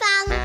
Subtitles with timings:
[0.00, 0.37] ส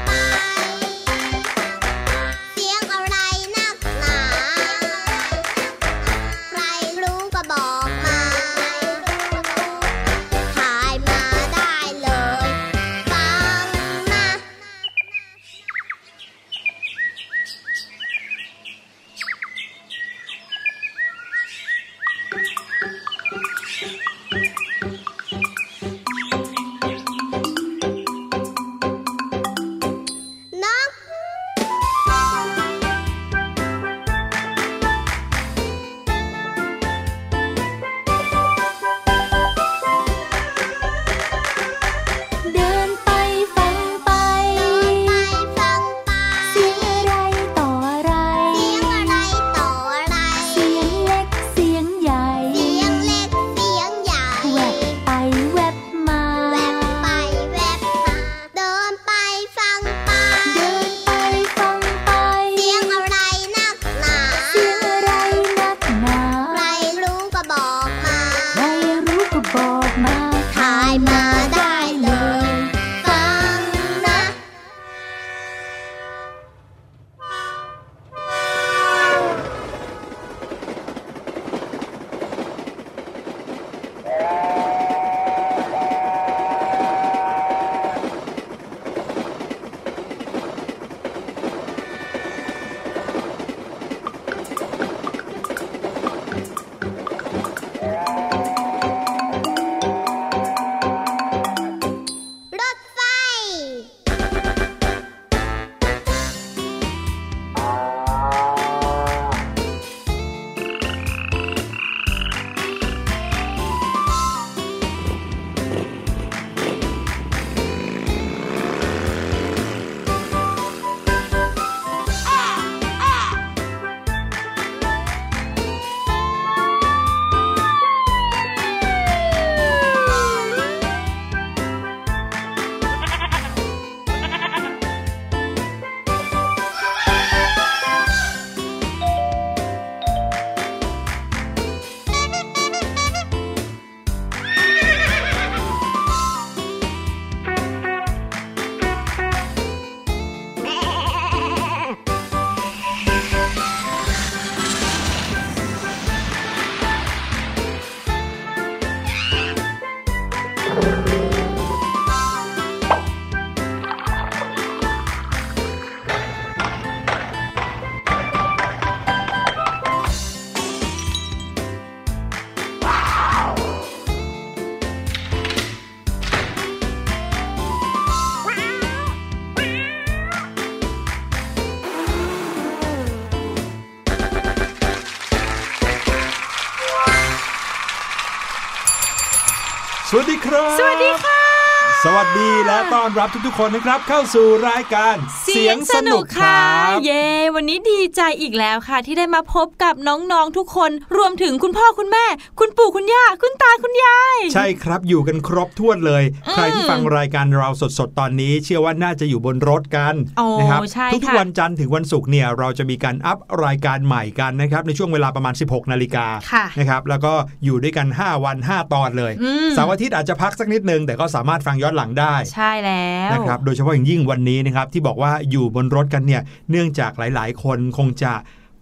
[192.38, 195.16] ดีและต้อนรับทุกๆคนนะครับ เข้าสู่รายการ
[195.54, 196.60] เสียงสนุกค่ะ
[196.94, 202.26] รับเย้วันนี้ดีใจอีกแล้วค่ะ ที่ได้มาพบกับน้องๆทุกคน รวมถึงคุณพ่อคุณแม่
[202.60, 217.34] คุณปู่คุณย่าคุณตาคุณยาย ใช่ครับอยู่กันครบถ้วนเลยอืมใครที่ฟังรายการเราสดๆ ตอนนี้ เชื่อว่าน่าจะอยู่บนรถกันโอ้นะครับใช่ทุกค่ะๆวันจันทร์ถึงวันศุกร์เนี่ยเราจะมีการอัพรายการใหม่กันนะครับในช่วงเวลาประมาณ 16นาฬิกาค่ะนะครับแล้วก็
[217.66, 228.34] อยู่ด้วยกัน 5 วัน 5 ตอนเลยอืมเสาร์อาทิตย์อาจจะพักสักนิดนึงแต่ก็สามารถฟังย้อนหลังได้ ใช่แล้วนะครับโดยเฉพาะอย่างยิ่งวันนี้นะครับที่บอกว่าอยู่บนรถกันเนี่ย เนื่องจากหลายๆ คนคงจะ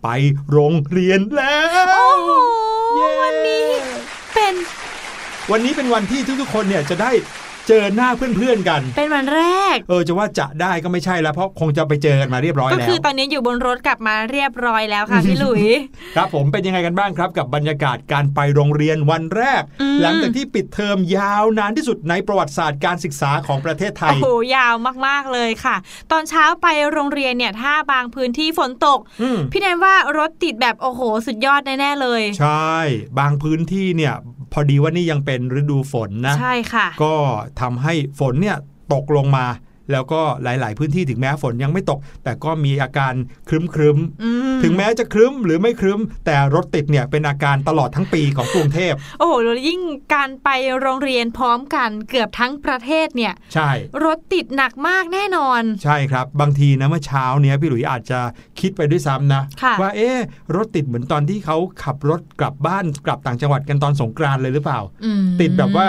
[0.03, 0.07] ไป
[0.49, 2.29] โรงเรียนแล้วโอ้โห
[2.95, 3.67] เย้วันนี้
[4.33, 4.53] เป็น
[5.51, 7.11] วันนี้เป็นวันที่ทุกๆคนเนี่ยจะได้
[7.67, 9.41] เจอหน้าเพื่อนๆกัน เป็นวันแร
[9.75, 15.63] ก เออจะว่าจะได้ก็ไม่ใช่แล้วเพราะคงจะไปเจอกันมาเรียบร้อยก็แล้วคือตอนนี้อยู่บนรถกลับมาเรียบร้อยแล้วค่ะพี่หลุย
[16.15, 24.75] ครับผมเป็นยังไงกันบ้างครับ กับบรรยากาศการไปโรงเรียนวันแรกอืมหลังจากที่ปิดเทอมยาวนานที่สุดในประวัติศาสตร์การศึกษาของประเทศไทโอ้ยโหยาว
[25.07, 25.75] มากๆเลยค่ะ
[26.11, 32.75] ตอนเช้าไปโรงเรียนเนี่ยถ้าบางพื้นที่ฝนตกอืมพี่แนนว่ารถติดแบบโอ้โห สุดยอดแน่ๆเลย ใช่
[33.19, 34.15] บางพื้นที่เนี่ย
[34.53, 37.13] พอดีว่านี่ยังเป็นฤดูฝนนะ ใช่ค่ะ ก็
[37.61, 38.57] ทำให้ฝนเนี่ย
[38.93, 39.45] ตกลงมา
[39.93, 43.13] แล้วก็หลาย ๆ พื้นที่ถึงแม้ฝนยังไม่ตก แต่ก็มีอาการ
[43.49, 49.81] ครึ้มครึมๆอืมถึงแม้จะครึ้มหรือไม่ครึ้ม แต่รถติดเนี่ยเป็นอาการตลอดทั้งปีของกรุงเทพโอ้โหแล้วยิ่ง
[50.13, 50.49] การไป
[50.79, 53.69] โรงเรียนพร้อมกันเกือบทั้งประเทศเนี่ยใช่
[54.05, 58.19] รถติดหนักมากแน่นอน ใช่ครับ บางทีนะเมื่อเช้าเนี้ยพี่หลุยอาจจะ
[58.59, 60.17] คิดไปด้วยซ้ำนะค่ะว่าเอ๊ะ
[60.55, 65.87] รถติดเหมือนตอนที่เขาขับรถกลับบ้านกลับต่างจังหวัดกันตอนสงกรานต์เลยหรือเปล่าอืมติดแบบว่า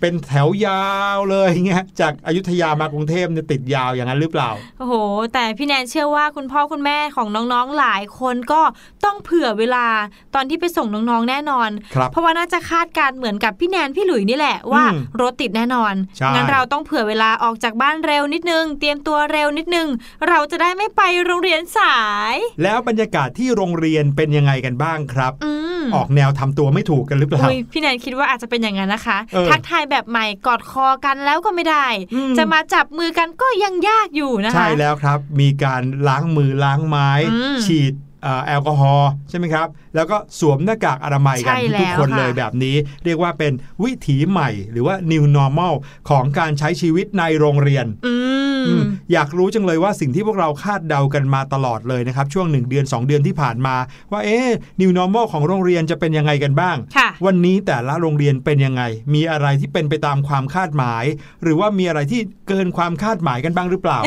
[0.00, 0.84] เป็นแถวยา
[1.16, 4.94] วเลยเงี้ยจากอายุทยามากรุงเทพเนี่ยติดยาวอย่างนั้นหรือเปล่า โอ้โห
[5.32, 8.62] แต่พี่แนนเชื่อว่าคุณพ่อคุณแม่ของน้องๆหลายคนก็
[9.04, 9.86] ต้องเผื่อเวลา
[10.34, 19.88] ตอนที่ไปส่งน้องๆแน่นอนครับเพราะว่าน่าจะคาดการณ์เหมือนกับพี่แนนพี่หลุยนี่แหละว่าอืมรถติดแน่นอนใช่งั้นเราต้องเผื่อเวลาออกจากบ้านเร็วนิดนึง เตรียมตัวเร็วนิดนึง
[20.28, 22.00] เราจะได้ไม่ไปโรงเรียนสา
[22.32, 38.05] ย แล้วบรรยากาศที่โรงเรียนเป็นยังไงกันบ้างครับอืมออกแนวทำตัวไม่ถูกกันหรือเปล่าอุ้ยพี่แนนคิดว่าอาจจะเป็นอย่างนั้นนะคะเออทักทายแบบใหม่กอดคอกันแล้วก็ไม่ได้อืมจะมาจับมือกันก็ยังยากอยู่นะคะ ใช่แล้วครับ มีการล้างมือล้างไม้อืมฉีดเอ่อ
[38.46, 43.52] แอลกอฮอล์ใช่ไหมครับ แล้วก็สวมหน้ากากอนามัยกันใช่แล้วทุกๆคนค่ะเลยแบบนี้เรียกว่าเป็น
[43.84, 45.74] วิถีใหม่ หรือว่า new normal
[46.10, 48.14] ของการใช้ชีวิตในโรงเรียนอื
[48.60, 48.82] มอืม
[49.12, 53.76] อยากรู้จังเลยว่าสิ่งที่พวกเราคาดเดากันมาตลอดเลยนะครับ ช่วง 1 เดือน 2 เดือนที่ผ่านมา
[54.12, 54.48] ว่าเอ๊ะ
[54.80, 58.82] new normal ของโรงเรียนจะเป็นยังไงกันบ้างค่ะวันนี้แต่ละโรงเรียนเป็นยังไง
[59.14, 61.04] มีอะไรที่เป็นไปตามความคาดหมาย
[61.42, 64.00] หรือว่ามีอะไรที่เกินความคาดหมายกันบ้างหรือเปล่า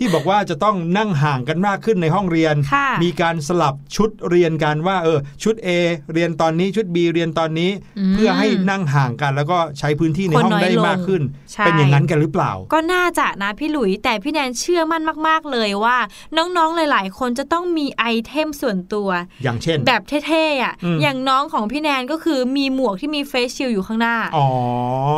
[0.00, 5.68] ที่บอกว่าจะต้องนั่งห่างกันมากขึ้นในห้องเรียนค่ะมีการสลับชุดเรียนกันว่าเออชุด A
[6.12, 15.96] เรียนตอนนี้ชุด B เรียนตอนนี้อืมเพื่อให้นั่งห่างกัน แล้วก็ใช้พื้นที่ในคนห้องน้อยได้ลงมากขึ้นใช่เป็นอย่างนั้นกันหรือเปล่า ก็น่าจะนะพี่หลุยแต่พี่แนนเชื่อมั่นมาก ๆ เลยว่า
[16.36, 19.08] น้องๆหลาย ๆ คนจะต้องมี item ส่วนตัว
[19.42, 24.48] อย่างเช่น แบบเท่ๆอะอืมอย่างน้องของพี่แนนก็คือมีหมวกที่มี face shield อยู่ข้างหน้าอ๋อ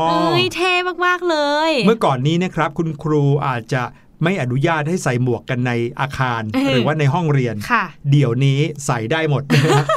[0.09, 0.73] เอ้ยเท่
[1.07, 1.37] มากๆเล
[1.69, 3.83] ย เมื่อก่อนนี้นะครับคุณครูอาจจะ
[4.23, 9.43] ไม่อนุญาตให้ใส่หมวกกันในอาคารเออหรือว่าในห้องเรียนค่ะเดี๋ยวนี้ใส่ได้หมด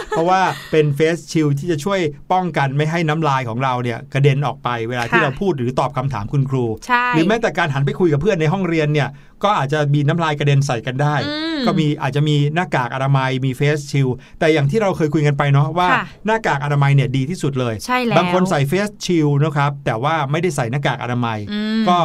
[0.09, 1.99] เพราะว่าเป็นเฟสชิลที่จะช่วย
[2.31, 9.09] ป้องกันไม่ให้น้ำลายของเราเนี่ยกระเด็นออกไปเวลาที่ค่ะเราพูดหรือตอบคำถามคุณครูใช่หรือแม้แต่การหันไปคุยกับเพื่อนในห้องเรียนเนี่ย
[9.43, 14.07] ก็อาจจะมีน้ำลายกระเด็นใส่กันได้อืมก็มีอาจจะมีหน้ากากอนามัยมีเฟสชิล
[14.39, 21.97] แต่อย่างที่เราเคยคุยกันไปเนาะว่าค่ะหน้ากากอนามัยเนี่ยดีที่สุดเลยใช่แล้วบางคนใส่เฟสชิลนะครับแต่ว่าไม่ได้ใส่หน้ากากอนามัยอืมก็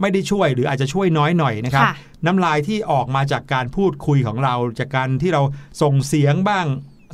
[0.00, 1.94] ไม่ได้ช่วยหรืออาจจะช่วยน้อยหน่อยนะครับค่ะ
[2.26, 5.42] น้ำลายที่ออกมาจากการพูดคุยของเรา จากการที่เรา
[5.82, 6.66] ส่งเสียงบ้าง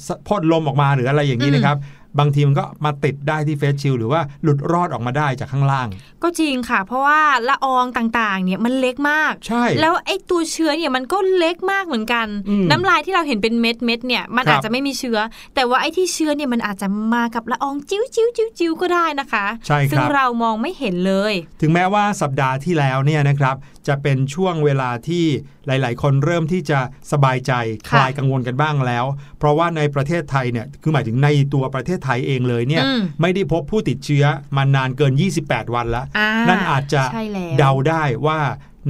[0.06, 1.76] สพ่นลมออกมาหรืออะไรอย่างนี้อืมนะครับ
[2.18, 5.88] บางทีมันก็มาติดได้ที่เฟสชิลหรือว่าหลุดรอดออกมาได้จากข้างล่าง
[6.22, 15.18] ก็จริงค่ะ เพราะว่าละอองต่างๆ เนี่ยมันเล็กมาก ใช่ แล้วไอ้ตัวเชื้อเนี่ยมันก็เล็กมากเหมือนกันอืมน้ำลายที่เราเห็นเป็นเม็ดเม็ดๆเนี่ยมันครับอาจจะไม่มีเชื้อ
[15.54, 23.56] แต่ว่าไอ้ที่เชื้อเนี่ยมันอาจจะมากับละอองจิ้วจิ้วจิ้วจิ้วก็ได้นะคะ ใช่ครับซึ่งเรามองไม่เห็นเลย ถึงแม้ว่าสัปดาห์ที่แล้วเนี่ยนะครับ
[23.88, 25.24] จะเป็นช่วงเวลาที่
[25.66, 26.80] หลาย ๆ คนเริ่มที่จะ
[27.12, 27.52] สบายใจ
[27.88, 29.04] คค่ะลายกังวลกันบ้างแล้ว
[29.38, 34.24] เพราะว่าในประเทศไทยเนี่ยคือหมายถึงในตัวประเทศไทยเองเลยเนี่ยอืมไม่ได้พบผู้ติดเชื้อ
[34.56, 35.12] มานานเกิน
[35.44, 38.38] 28 วันแล้วอ่านั่นอาจจะใช่แล้วเดาได้ว่า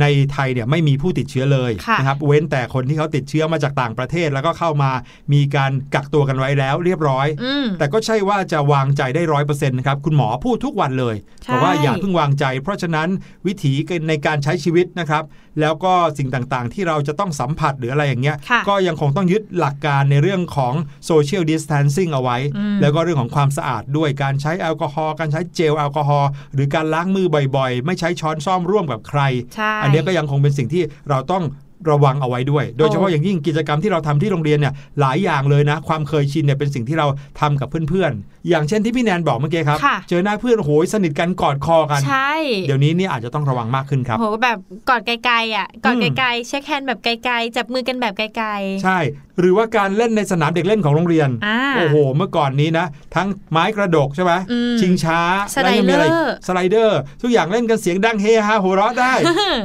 [0.00, 4.90] ในไทยเนี่ยไม่มีผู้ติดเชื้อเลยค่ะนะครับเว้นแต่คนที่เขาติดเชื้อมาจากต่างประเทศแล้วก็เข้ามา
[5.33, 13.09] มีการกักตัวกันไว้แล้วเรียบร้อยอืมแต่ก็ใช่ว่าจะวางใจได้ร้อยเปอร์เซ็นต์นะครับคุณหมอพูดทุกวันเลยใช่บอกว่าอย่าเพิ่งวางใจ เพราะฉะนั้น
[13.47, 13.73] วิถี
[14.09, 15.25] ในการใช้ชีวิตนะครับ
[15.61, 20.75] แล้วก็สิ่งต่างๆ ที่เราจะต้องสัมผัสหรืออะไรอย่างเงี้ยค่ะก็ยังคงต้องยึดหลักการในเรื่องของ
[21.11, 29.21] social distancing เอาไว้อืมแล้วก็เรื่องของความสะอาดด้วยการใช้แอลกอฮอล์การใช้เจลแอลกอฮอล์หรือการล้างมือบ่อยๆ ไม่ใช้ช้อนซ่อมร่วมกับใคร
[29.55, 31.45] ใช่อันเนี้ยก็ยังคงเป็นสิ่งที่เราต้อง
[31.90, 37.06] ระวังเอาไว้ด้วย โดยเฉพาะอย่างยิ่งกิจกรรมที่เราทำที่โรงเรียนเนี่ยหลายอย่างเลยนะ ความเคยชินเนี่ยเป็นสิ่งที่เรา
[37.40, 42.32] ทำกับเพื่อนๆ อย่างเช่นที่พี่แนนบอกเมื่อกี้ครับค่ะเจอหน้าเพื่อนโอ้โหสนิทกันกอดคอกันใช่
[42.66, 44.58] เดี๋ยวนี้เนี่ยอาจจะต้องระวังมากขึ้นครับโหแบบ
[44.88, 48.49] กอดไกลๆอะกอดอืมไกลๆ shake hand แบบไกลๆจับมือกันแบบไกล
[48.85, 48.99] ใช่
[49.38, 55.21] หรือว่าการเล่นในสนามเด็กเล่นของโรงเรียนอ่าโอ้โห เมื่อก่อนนี้นะ ทั้งไม้กระดกใช่ไหมอืมชิงช้า
[55.54, 59.12] slider แล้วยังมีะ slider ทุกอย่างเล่นกันเสียงดังเฮฮาหัวเราะได้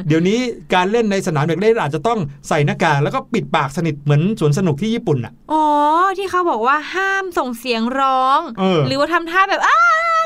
[0.08, 0.40] เดี๋ยวนี้
[0.74, 5.64] การเล่นในสนามเด็กเล่นอาจจะต้องใส่หน้ากากแล้วก็ปิดปากสนิทเหมือนสวนสนุกที่ญี่ปุ่นอะอ๋อ
[6.18, 9.78] ที่เขาบอกว่าห้ามส่งเสียงร้องเออหรือว่าทำท่าแบบอ้า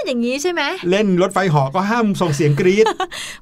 [0.06, 2.86] อย่างนี้ใช่ไหมเล่นรถไฟเหาะก็ห้ามส่งเสียงกรี๊ด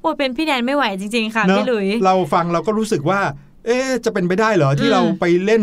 [0.02, 3.20] โอ้เป็นพี่แนนไม่ไหวจริงๆค่ะเนอะพี่หลุย เราฟังเราก็รู้สึกว่า
[3.66, 5.62] เอ๊ะจะเป็นไปได้เหรอที่อืมเราไปเล่น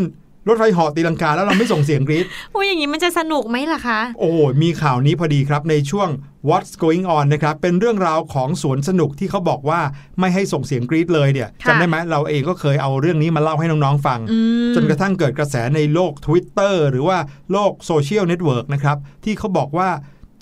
[0.49, 6.09] รถไฟเหาะตีลังกาแล้วเราไม่ส่งเสียงกรี๊ดโอ้ยอย่างนี้มันจะสนุกไหมล่ะคะ โอ้โหมีข่าวนี้พอดีครับในช่วง
[6.49, 9.81] What's Going On นะครับ เป็นเรื่องราวของสวนสนุกที่เขาบอกว่า
[10.21, 17.19] ไม่ให้ส่งเสียงกรี๊ดเลยเนี่ยค่ะจำได้ไหมเราเองก็เคยเอาเรื่องนี้มาเล่าให้น้องๆฟังอืมจนกระทั่งเกิดกระแสในโลก Twitter หรือว่า
[17.53, 19.89] โลกโซเชียลเน็ตเวิร์กนะครับ ที่เขาบอกว่า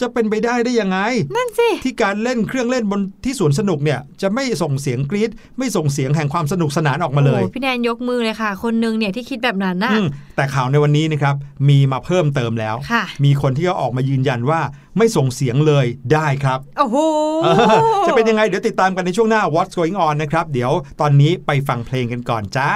[0.00, 0.98] จะเป็นไปได้ได้ยังไง
[1.36, 11.34] นั่นสิ ที่การเล่นเครื่องเล่นบนที่สวนสนุกเนี่ย จะไม่ส่งเสียงกรี๊ดไม่ส่งเสียงแห่งความสนุกสนานออกมาเลยโอ้พี่แนนยกมือเลยค่ะ คนนึงเนี่ยที่คิดแบบนั้นน่ะอืมแต่ข่าวในวันนี้นะครับ
[11.68, 14.60] มีมาเพิ่มเติมแล้วค่ะมีคนที่เขาออกมายืนยันว่า
[14.98, 16.96] ไม่ส่งเสียงเลยได้ครับโอ้โห
[17.44, 22.70] เออจะเป็นยังไงเดี๋ยวติดตามกันในช่วงหน้า What's Going On นะครับเดี๋ยวตอนนี้ไปฟังเพลงกันก่อนจ้า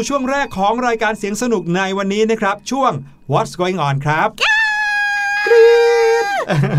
[0.00, 2.92] สู่ช่วงแรกของรายการเสียงสนุกในวันนี้นะครับ ช่วง
[3.32, 4.49] What's Going On ครับ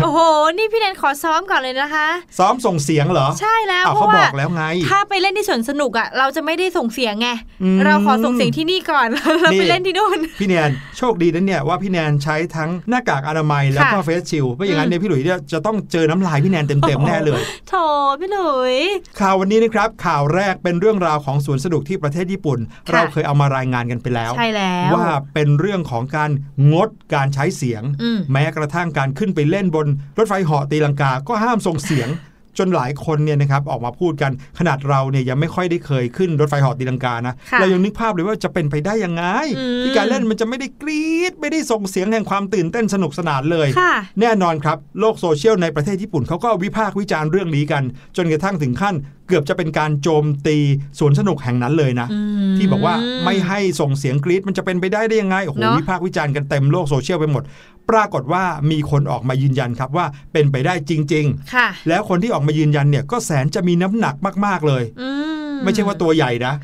[0.02, 0.18] โอ้โห
[0.56, 2.08] นี่พี่แนนขอซ้อมก่อนเลยนะคะ
[2.38, 7.28] ซ้อมส่งเสียงเหรอ ใช่แล้วอ้าวเพเขาราะบว่าอกแล้วไง ถ้าไปเล่นที่สวนสนุกอะ เราจะไม่ได้ส่งเสียงไง
[7.62, 17.74] อืมเราขอส่งเสียงที่นี่ก่อนเรานี่ไปเล่นที่นู่น พี่แนนโชคดีนะเนี่ยว่าพี่แนนใช้ทั้งหน้ากากอนามัยแล้วก็ค่ะเฟสชิลไม่อย่างนั้นอืมเนี่ยพี่หลุยเนี่ยจะต้องเจอน้ำลายพี่แนนเต็มๆแน่เลยโถ
[18.20, 18.76] พี่หลุย
[19.20, 22.58] ข่าววันนี้นะครับข่าวแรกเป็นเรื่องราวของสวนสนุกที่ประเทศญี่ปุ่น
[22.88, 26.30] ค่ะเราเคยเอามารายงานกันไปแล้วใช่แล้วว่าเป็นเรื่องของการ
[26.72, 29.86] งดการใช้เสียงอืมแม้กระทั่งการขึ้นไปเล่นบน
[30.18, 32.10] รถไฟเหาะตีลังกาก็ห้ามส่งเสียง
[32.58, 39.24] จนหลายคนเนี่ยนะครับออกมาพูดกันขนาดเราเนี่ยยังไม่ค่อยได้เคยขึ้นรถไฟเหาะตีลังกานะค่ะเรายังนึกภาพเลยว่าจะเป็นไปได้ยังไง
[39.58, 47.82] อืมที่การเล่นมันจะไม่ได้กรี๊ดไม่ได้ส่งเสียงแห่งความตื่นเต้นสนุกสนานเลยค่ะแน่นอนครับ โลกโซเชียลในประเทศญี่ปุ่นเขาก็วิพากษ์วิจารณ์เรื่องนี้กัน
[48.16, 48.94] จนกระทั่งถึงขั้น
[49.28, 50.56] เกือบจะเป็นการโจมตี
[50.98, 52.20] สวนสนุกแห่งนั้นเลยนะอื
[52.52, 52.94] มที่บอกว่า
[53.24, 57.42] ไม่ให้ส่งเสียงกรี๊ดมันจะเป็นไปได้ได้ยังไงโอ้โหเนอะวิพากษ์วิจารณ์กันเต็มโลกโซเชียลไปหมด
[57.90, 64.14] ปรากฏว่ามีคนออกมายืนยันครับว่าเป็นไปได้จริงค่ะๆแล้วคนที่ออกมายืนยันเนี่ยก็แสนจะมีน้ำหนัก
[64.46, 65.10] มาก ๆเลยอื
[65.50, 66.54] มไม่ใช่ว่าตัวใหญ่นะ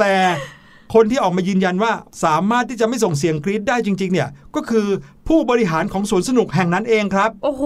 [0.00, 0.14] แต่
[0.94, 1.92] คนที่ออกมายืนยันว่า
[2.24, 4.86] สามารถที่จะไม่ส่งเสียงกรี๊ดได้จริง ๆ เนี่ย ก็คือ
[5.28, 7.62] ผู้บริหารของสวนสนุกแห่งนั้นเองครับ โอ้โห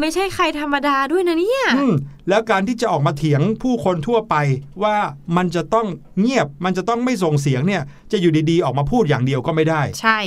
[0.00, 1.94] ไม่ใช่ใครธรรมดาด้วยนะเนี่ยอืม
[2.28, 4.34] แล้วการที่จะออกมาเถียงผู้คนทั่วไป
[4.82, 4.96] ว่า
[5.36, 5.86] มันจะต้อง
[6.20, 10.18] เงียบมันจะต้องไม่ส่งเสียงเนี่ย จะอยู่ดีๆ ออกมาพูดอย่างเดียวก็ไม่ได้ ใช่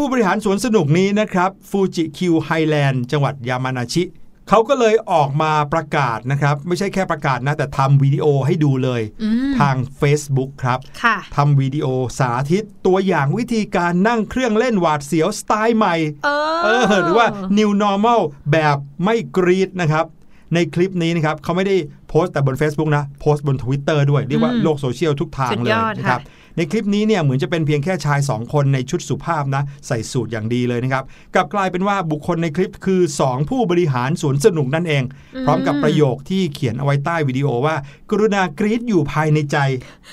[0.00, 4.02] ผู้บริหารสวนสนุกนี้นะครับฟูจิคิวไฮแลนด์จังหวัดยามานาชิ
[4.48, 11.86] เขาก็เลยออกมาประกาศนะครับ ไม่ใช่แค่ประกาศนะ แต่ทำวิดีโอให้ดูเลยอืมทาง Facebook ครับค่ะทำวิดีโอ
[12.18, 17.26] สาธิตตัวอย่างวิธีการนั่งเครื่องเล่นหวาดเสียวสไตล์ใหม่เออเออหรือว่า
[17.58, 18.20] new normal
[18.52, 20.06] แบบไม่กรีดนะครับ
[20.54, 21.76] ในคลิปนี้นะครับเขาไม่ได้
[22.08, 35.02] โพสต์แต่บน Facebook นะ โพสต์บน Twitter ด้วย เรียกว่าอืมโลกโซเชียลทุกทางสุดเลยยอดนะครับค่ะ ในคลิปนี้เนี่ยเหมือนจะเป็นเพียงแค่ชาย 2 คนในชุดสุภาพนะใส่สูทอย่างดีเลยนะครับกลับกลายเป็นว่าบุคคลในคลิปคือ 2 ผู้บริหารสวนสนุกนั่นเอง
[35.46, 37.76] พร้อมกับประโยคที่เขียนเอาไว้ใต้วิดีโอว่า
[38.10, 39.56] กรุณากรีดอยู่ภายในใจ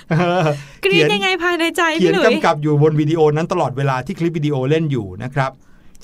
[0.10, 0.46] เออ
[0.84, 5.52] กรี๊ดเขีนยังไงภายในใจเขียพี่นหลุยกำกับอยู่บนวิดีโอนั้นตลอดเวลาที่คลิปวิดีโอเล่นอยู่นะครับ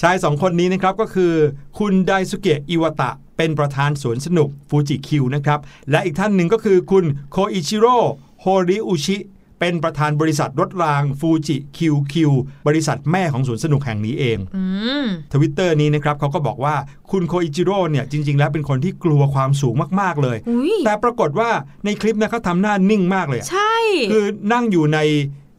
[0.02, 1.34] ชายสองคนนี้นะครับก็คือ
[1.80, 5.60] คุณไดสุเกะอิวตะ เป็นประธานสวนสนุกฟูจิคิวนะครับ
[5.92, 7.98] และอีกท่านหนึ่งก็คือคุณโคอิชิโร่
[8.42, 9.18] โฮริอุชิ
[9.62, 12.32] เป็นประธานบริษัทรถรางฟูจิคิวคิว
[12.68, 14.64] บริษัทแม่ของสวนสนุกแห่งนี้เองอื
[15.04, 16.76] มทวิตเตอร์นี้นะครับเขาก็บอกว่า
[17.12, 21.50] คุณโคอิจิโร่เนี่ยจริง ๆ แล้วเป็นคนที่กลัวความสูงมากๆเลยอุ้ยแต่ปรากฏว่า
[21.86, 23.76] ในคลิปนะเขาทำหน้านิ่งมากเลยอะใช่
[24.12, 25.00] คือนั่งอยู่ใน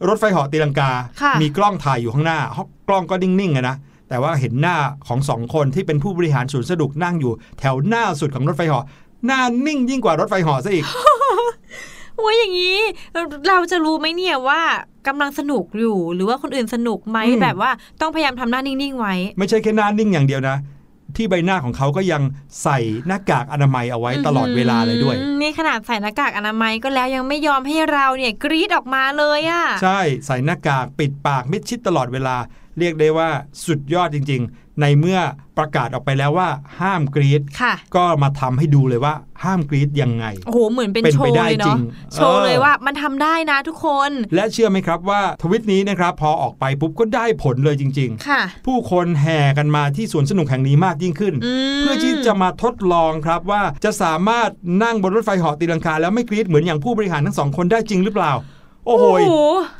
[0.07, 2.39] รถไฟเหาะตีลังกาค่ะมีกล้องถ่ายอยู่ข้างหน้า
[2.87, 3.75] กล้องก็นิ่งๆอะนะ
[4.09, 8.85] แต่ว่าเห็นหน้าของสองคนที่เป็นผู้บริหารสวนสนุกนั่งอยู่ แถวหน้าสุดของรถไฟเหาะ
[9.25, 10.85] หน้านิ่งยิ่งกว่ารถไฟเหาะซะอีก
[12.23, 12.79] โอ้ยอย่างนี้
[13.47, 14.61] เราจะรู้ไหมเนี่ยว่า
[15.07, 20.57] กำลังสนุกอยู่ หรือว่าคนอื่นสนุกไหมอืมแบบว่าต้องพยายามทำหน้านิ่งๆไว้ ไม่ใช่แค่หน้านิ่งอย่างเดียวนะ
[21.15, 22.21] ที่ใบหน้าของเขาก็ยัง
[22.63, 32.35] ใส่หน้ากากอนามัยเอาไว้ตลอดเวลาเลยด้วยอืมนี่ขนาดใส่หน้ากากอนามัยก็แล้วยังไม่ยอมให้เราเนี่ยกรีดออกมาเลยอะใช่ใส่หน้ากากปิดปากมิดชิดตลอดเวลา
[32.79, 33.29] เรียกได้ว่า
[33.65, 35.19] สุดยอดจริง ๆ ในเมื่อ
[35.57, 41.79] ประกาศออกไปแล้วว่าห้ามกรีดค่ะก็มาทำให้ดูเลยว่าห้ามกรีดยังไง โอ้โห เหมือนเป็นเป็นโชไปว์ได้เลยจริเนาะง
[42.13, 51.33] โชว์เลยเออว่ามันทำได้นะทุกคน และเชื่อไหมครับว่าทวิตนี้นะครับพอออกไปปุ๊บก็ได้ผลเลยจริงค่ะๆผู้คนแห่กันมาที่สวนสนุกแห่งนี้มากยิ่งขึ้น
[51.75, 54.49] มเพื่อที่จะมาทดลองครับว่าจะสามารถ
[54.83, 58.33] นั่งบนรถไฟเหาะตีลังกาแล้วไม่กรี๊ดเหมือนอย่างผู้บริหารทั้งสองคนได้จริงหรือเปล่า
[58.85, 59.35] โอ้โหยโอ้โห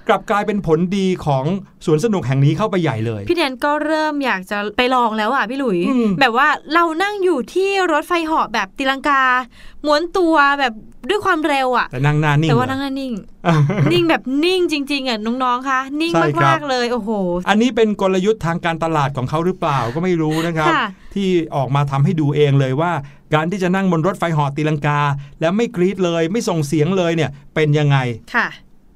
[0.08, 1.46] กลับกลายเป็นผลดีของ
[1.86, 9.22] สวนสนุกแห่งนี้เข้าไปใหญ่เลย พี่แดนก็เริ่มอยากจะไปลองแล้วอะพี่หลุยอืมแบบว่าเรานั่งอยู่ที่รถไฟเหาะแบบตีลังกา
[9.86, 10.74] ม้วนตัวแบบ
[11.10, 13.14] ด้วยความเร็วอะแต่นั่งหน้านิ่งแต่ว่าเหรอนั่งหน้านิ่ง
[13.92, 17.10] นิ่งแบบนิ่งจริง ๆอะน้องๆคะนิ่งใช่ครับมากๆเลยโอ้โห
[17.50, 20.86] อันนี้เป็นกลยุทธ์ทางการตลาดของเขาหรือเปล่าก็ไม่รู้นะครับค่ะ
[21.16, 22.92] ที่ออกมาทำให้ดูเองเลยว่า
[23.34, 25.00] การที่จะนั่งบนรถไฟเหาะตีลังกา
[25.42, 27.98] แล้วไม่กรี๊ดเลยไม่ส่งเสียงเลยเนี่ยเป็นยังไง
[28.36, 28.48] ค่ะ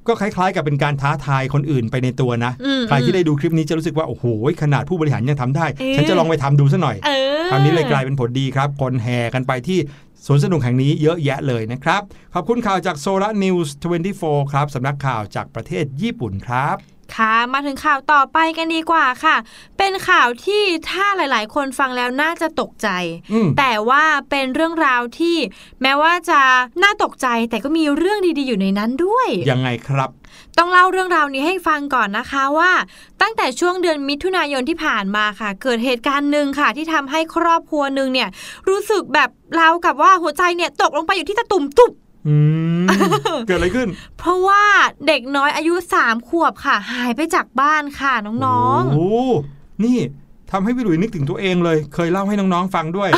[0.08, 4.26] ก็คล้ายๆ กับเป็นการท้าทายคนอื่นไปในตัวนะอืมใครที่ได้ดูคลิปนี้จะรู้สึกว่า โอ้โห
[4.64, 7.12] ขนาดผู้บริหารยังทำได้เอ๊ะฉันจะลองไปทำดูซะหน่อยเอ
[7.44, 9.80] อคราวนี้เลยกลายเป็นผลดีครับ คนแห่กันไปที่
[10.26, 12.02] สวนสนุกแห่งนี้เยอะแยะเลยนะครับ
[12.34, 13.76] ขอบคุณข่าวจาก SoraNews
[14.14, 16.78] 24 ครับสำนักข่าวจากประเทศญี่ปุ่นครับ
[17.16, 19.36] ค่ะมาถึงข่าวต่อไปกันดีกว่าค่ะ
[19.78, 22.88] เป็นข่าวที่ถ้าหลาย ๆ คนฟังแล้วน่าจะตกใจ
[23.34, 25.38] อืมแต่ว่าเป็นเรื่องราวที่
[25.82, 26.40] แม้ว่าจะ
[26.84, 30.10] น่าตกใจแต่ก็มีเรื่องดี ๆ อยู่ในนั้นด้วย ยังไงครับ
[30.58, 32.72] ต้องเล่าเรื่องราวนี้ให้ฟังก่อนนะคะว่า
[33.22, 38.30] ตั้งแต่ช่วงเดือนมิถุนายนที่ผ่านมาค่ะ เกิดเหตุการณ์หนึ่งค่ะ ที่ทำให้ครอบครัวหนึ่งเนี่ย
[38.70, 42.07] รู้สึกแบบราวกับว่าหัวใจเนี่ยตกลงไปอยู่ที่ตะตุ่มตุบอืม
[43.48, 43.88] เกิดอะไรขึ้น
[44.18, 44.64] เพราะว่า
[45.08, 48.14] เด็กน้อยอายุสามขวบค่ะ หายไปจากบ้านค่ะ
[48.46, 49.18] น้องๆโอ้โห
[49.84, 49.98] นี่
[50.52, 53.10] ทำให้พี่หลุยนึกถึงตัวเองเลย เคยเล่าให้น้องๆฟังด้วย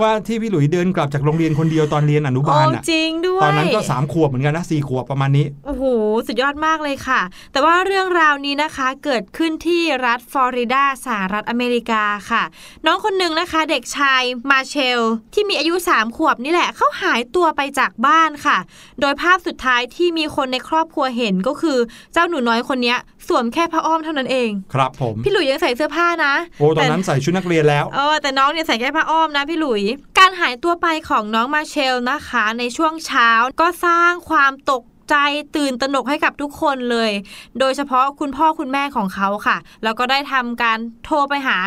[0.00, 5.84] ว่าที่พี่หลุยเดินกลับจากโรงเรียนคนเดียวตอนเรียนอนุบาลโอ้อะจริงด้วยตอนนั้นก็สามขวบเหมือนกันนะสี่ขวบประมาณนี้โอ้โห
[6.26, 7.20] สุดยอดมากเลยค่ะ
[7.52, 12.42] แต่ว่าเรื่องราวนี้นะคะเกิดขึ้นที่รัฐฟลอริดาสหรัฐอเมริกาค่ะ
[12.86, 15.00] น้องคนหนึ่งนะคะ เด็กชายมาเชล
[15.34, 18.58] ที่มีอายุ3ขวบนี่แหละเขาหายตัวไปจากบ้านค่ะ
[19.00, 21.78] โดยภาพสุดท้ายที่มีคนในครอบครัวเห็นก็คือ
[22.12, 29.82] เจ้าหนูน้อยคนเนี้ย สวมแค่ผ้าอ้อมเท่านั้นเอง ครับผมพี่หลุยยังใส่เสื้อผ้านะ โอ้ตอนนั้นใส่ชุดนักเรียนแล้วเออแต่น้องเนี่ยใส่แค่ผ้าอ้อมนะพี่หลุย
[30.18, 35.16] การหายตัวไปของน้องมาเชลนะคะ ในช่วงเช้าก็สร้างความตกใจ
[35.56, 37.10] ตื่นตระหนกให้กับทุกคนเลย
[37.58, 41.58] โดยเฉพาะคุณพ่อคุณแม่ของเขาค่ะ แล้วก็ได้ทำการโทรไปหา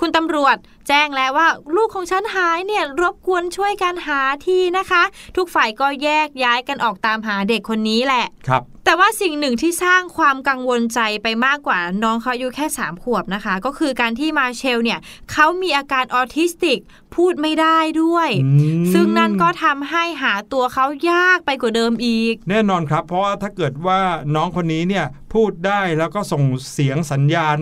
[0.00, 0.56] คุณตำรวจ
[0.88, 5.02] แจ้งแล้วว่าลูกของฉันหายเนี่ยรบกวนช่วยกันหาทีนะคะ
[5.36, 15.00] ทุกฝ่ายก็แยกย้ายกันออกตามหาเด็กคนนี้แหละ ครับ แต่ว่าสิ่งหนึ่งที่สร้างความกังวลใจไปมากกว่าน้องเขาอายุแค่ 3 ขวบนะคะ ก็คือการที่มาเชลเนี่ย
[15.32, 16.78] เขามีอาการออทิสติก
[17.14, 18.50] พูดไม่ได้ด้วยอื
[18.82, 24.00] มซึ่งนั่นก็ทำให้หาตัวเขายากไปกว่าเดิมอีก แน่นอนครับ เพราะว่าถ้าเกิดว่า
[24.34, 26.42] น้องคนนี้เนี่ยพูดได้แล้วก็ส่ง
[26.72, 27.58] เสียงสัญญาณ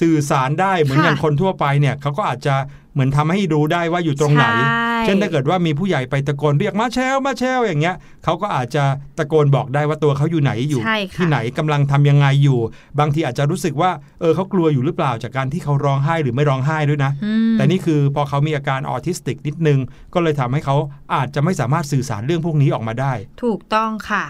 [0.00, 2.56] สื่อสารได้เหมือนค่ะอย่างคนทั่วไปเนี่ยเขาก็อาจจะ
[2.94, 8.84] เหมือนทำให้รู้ได้ว่าอยู่ตรงไหนใช่เช่นถ้าเกิดว่ามีผู้ใหญ่ไปตะโกนเรียกมาเชลมาเชลอย่างเงี้ยเขาก็อาจจะ
[9.18, 12.58] ตะโกนบอกได้ว่าตัวเขาอยู่ไหนอยู่ใช่ค่ะที่ไหนกำลังทำยังไงอยู่
[12.98, 19.78] บางทีอาจจะรู้สึกว่าเออเขากลัวอยู่หรือเปล่าจากการที่เขาร้องไห้หรือไม่ร้องไห้ด้วยนะอืมแต่นี่คือพอเขามีอาการออทิสติกนิดนึง
[20.14, 20.76] ก็เลยทำให้เขา
[21.14, 24.24] อาจจะไม่สามารถสื่อสารเรื่องพวกนี้ออกมาได้ ถูกต้องค่ะ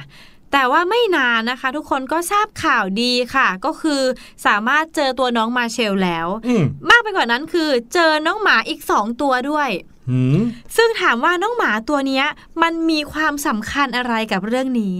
[0.57, 4.03] แต่ว่าไม่นานนะคะ ทุกคนก็ทราบข่าวดีค่ะ ก็คือ
[4.47, 9.94] สามารถเจอตัวน้องมาเชลแล้วอืมมากไปกว่านั้นคือเจอน้องหมาอีกสองตัวด้วยหืม
[10.77, 12.25] ซึ่งถามว่าน้องหมาตัวเนี้ย
[12.63, 14.97] มันมีความสำคัญอะไรกับเรื่องนี้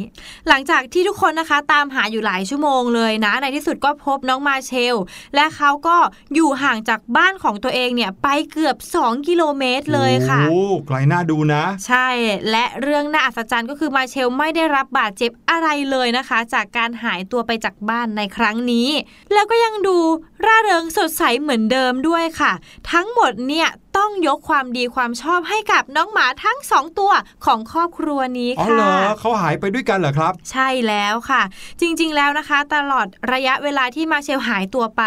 [0.49, 4.97] หลังจากที่ทุกคนนะคะตามหาอยู่หลายชั่วโมงเลยนะ ในที่สุดก็พบน้องมาเชล
[5.35, 5.97] และเขาก็
[6.35, 12.09] อยู่ห่างจากบ้านของตัวเองเนี่ยไปเกือบ 2 กิโลเมตรเลยค่ะโอ้ไกลน่าดูนะ ใช่
[12.51, 18.89] และเรื่องน่าอัศจรรย์ก็คือมาเชลไม่ได้รับบาดเจ็บอะไรเลยนะคะ จากการหายตัวไปจากบ้านในครั้งนี้
[19.33, 19.97] แล้วก็ยังดู
[20.45, 22.53] ร่าเริงสดใสเหมือนเดิมด้วยค่ะ
[22.93, 27.13] ทั้งหมดเนี่ย ต้องยกความดีความชอบให้กับน้องหมาทั้งสองตัว
[27.45, 31.43] ของครอบครัวนี้อ๋อค่ะเหรอเขาหายไปด้วยกันเหรอครับ ใช่แล้วค่ะ
[31.81, 35.03] จริงๆแล้วนะคะ ตลอดระยะเวลาที่มาเชลหายตัวไป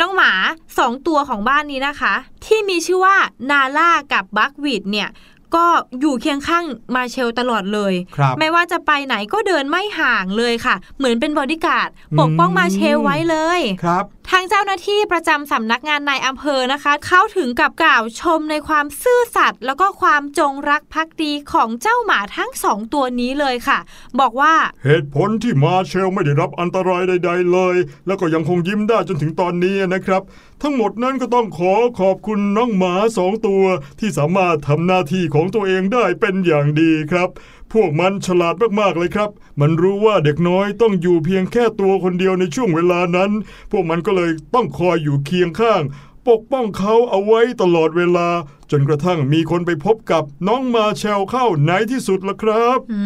[0.00, 0.32] น้องหมา
[0.78, 2.14] สองตัวของบ้านนี้นะคะ
[2.46, 3.16] ที่มีชื่อว่า
[3.50, 5.08] นาล่ากับบักวิดเนี่ย
[5.56, 5.66] ก็
[6.00, 23.78] อยู่เคียงข้างมาเชลตลอดเลยครับไม่ว่าจะไปไหนก็เดินไม่ห่างเลยค่ะ เหมือนเป็นบอดี้การ์ดอืมปกป้องมาเชลไว้เลยครับทางเจ้าหน้าที่ประจำสำนักงานในอำเภอนะคะ เขาถึงกับกล่าวชมในความซื่อสัตย์แล้วก็ความจงรักภักดีของเจ้าหมาทั้งสองตัวนี้เลยค่ะ
[24.20, 30.22] บอกว่าเหตุผลที่มาเชลไม่ได้รับอันตรายใด ๆ เลย แล้วก็ยังคงยิ้มได้จนถึงตอนนี้นะครับ
[30.62, 33.64] ทั้งหมดนั้นก็ต้องขอขอบคุณน้องหมาสองตัว
[33.98, 37.28] ที่สามารถทำหน้าที่ของตัวเองได้เป็นอย่างดีครับ
[37.72, 43.30] พวกมันฉลาดมากๆเลยครับ มันรู้ว่าเด็กน้อยต้องอยู่เพียงแค่ตัวคนเดียวในช่วงเวลานั้น
[43.70, 45.82] พวกมันก็เลยต้องคอยอยู่เคียงข้าง
[46.28, 48.28] ปกป้องเขาเอาไว้ตลอดเวลา
[48.70, 53.00] จนกระทั่งมีคนไปพบกับน้องมาเชลเข้าในที่สุดละครับ อื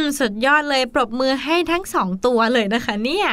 [0.00, 3.28] ม สุดยอดเลยปรบมือให้ทั้งสองตัวเลยนะคะเนี่ย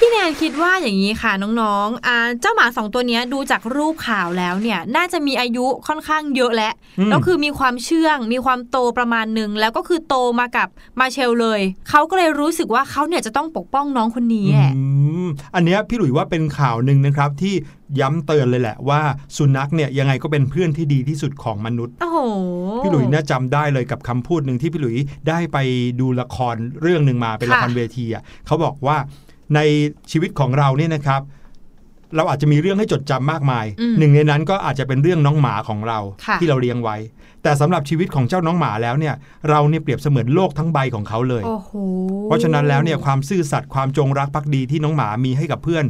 [0.00, 10.68] พพี่แนนคิดว่าอย่างนี้ค่ะน้องๆอ่าเจ้าหมาสองตัวเนี้ยดูจากรูปข่าวแล้วเนี่ยน่าจะมีอายุค่อนข้างเยอะแล้วอืมแล้วคือมีความเชื่อง มีความโตประมาณหนึ่งแล้วก็คือโตมากับ
[11.00, 11.60] มาเชลเลย
[11.90, 14.84] เขาก็เลยรู้สึกว่าเขาเนี่ยจะต้องปกป้องน้องคนนี้แหละอื
[15.24, 17.54] มอันเนี้ยพี่หลุยว่าเป็นข่าวหนึ่งนะครับที่
[18.00, 19.00] ย้ำเตือนเลยแหละว่า
[19.36, 22.18] สุนัขเนี่ยยังไงก็เป็นเพื่อนที่ดีที่สุดของมนุษย์ โอ้โห
[22.82, 24.96] พี่หลุยเนี่ยจำได้เลยกับคำพูดหนึ่งที่พี่หลุย
[25.28, 25.58] ได้ไป
[26.00, 28.96] ดูละครเรื่องหนึ่งมาเป็นละครค่ะเวทีอะเขาบอกว่า
[29.54, 29.60] ใน
[30.10, 31.22] ชีวิตของเราเนี่ยนะครับ
[32.16, 36.96] เราอาจจะมีเรื่องให้จดจำมากมายอืมหนึ่งในนั้นก็อาจจะเป็นเรื่องน้องหมาของเราค่ะที่เราเลี้ยงไว้
[37.42, 39.14] แต่สำหรับชีวิตของเจ้าน้องหมาแล้วเนี่ย
[39.50, 41.72] เราเนี่ยเปรียบเสมือนโลกทั้งใบของเขาเลยโอ้โห
[42.24, 45.84] เพราะฉะนั้นแล้วเนี่ยความซื่อสัตย์ความจงรักภักดีที่น้องหมามีให้กับเพื่อน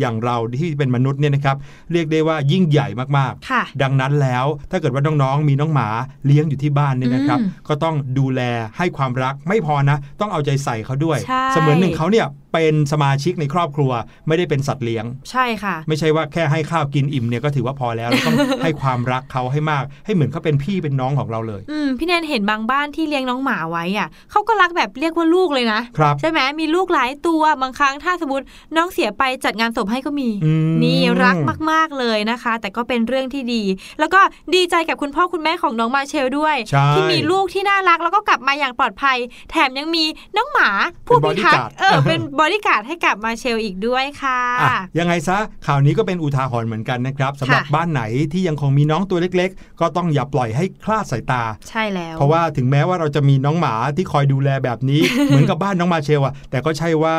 [0.00, 1.56] อย่างเราที่เป็นมนุษย์เนี่ยนะครับ
[1.92, 5.88] เรียกได้ว่ายิ่งใหญ่มากๆค่ะดังนั้นแล้วถ้าเกิดว่าน้องๆมีน้องหมา
[6.26, 8.40] เลี้ยงอยู่ที่บ้านเนี่ยนะครับอืมก็ต้องดูแล
[8.78, 13.92] ให้ความรักไม่พอนะ ต้องเอาใจใส่เขาด้วยใช่เสมือนหนึ่งเขาเนี่ย เป็นสมาชิกในครอบครัว
[14.28, 28.44] ไม่ได้เป็นสัตว์เลี้ยง ใช่ค่ะ ไม่ใช่ว่าแค่ให้ข้าวกินอิ่มเนี่ยก็ถือว่าพอแล้วเราต้องให้ความรักเขาให้มาก ให้เหมือนเขาเป็นพี่เป็นน้องของเราเลยอืมพี่แนนเห็นบางบ้านที่เลี้ยงน้องหมาไว้อะเขาก็รักแบบเรียกว่าลูกเลยนะครับใช่ไหมมีลูกหลายตัวบางครั้งถ้าสมมติ
[28.76, 31.36] น้องเสียไปจัดงานศพให้ก็มีอืมนี่รัก
[31.70, 33.62] มาก ๆเลยนะคะ แต่ก็เป็นเรื่องที่ดี
[34.00, 34.20] แล้วก็
[34.54, 39.16] ดีใจกับคุณพ่อคุณแม่ของน้องมาเชลด้วยใช่ที่มีลูกที่น่ารักแล้วก็กลับมาอย่างปลอดภัย
[39.50, 40.04] แถมยังมี
[40.36, 40.68] น้องหมา
[41.06, 57.16] ผู้พิทักษ์เป็น bodyguard เออเป็นบริการดให้กับมาเชลอีกด้วยค่ะอะยังไงซะข่าวนี้ก็เป็นอุทาหรณ์เหมือนกันนะครับสำหรับค่ะบ้านไหนที่ยังคงมีน้องตัวเล็ก ๆ ก็ต้องอย่าปล่อยให้คลาดสายตา ใช่แล้ว เพราะว่าถึงแม้ว่าเราจะมีน้องหมาที่คอยดูแลแบบนี้ เหมือนกับบ้านน้องมาเชลอะแต่ก็ใช่ว่า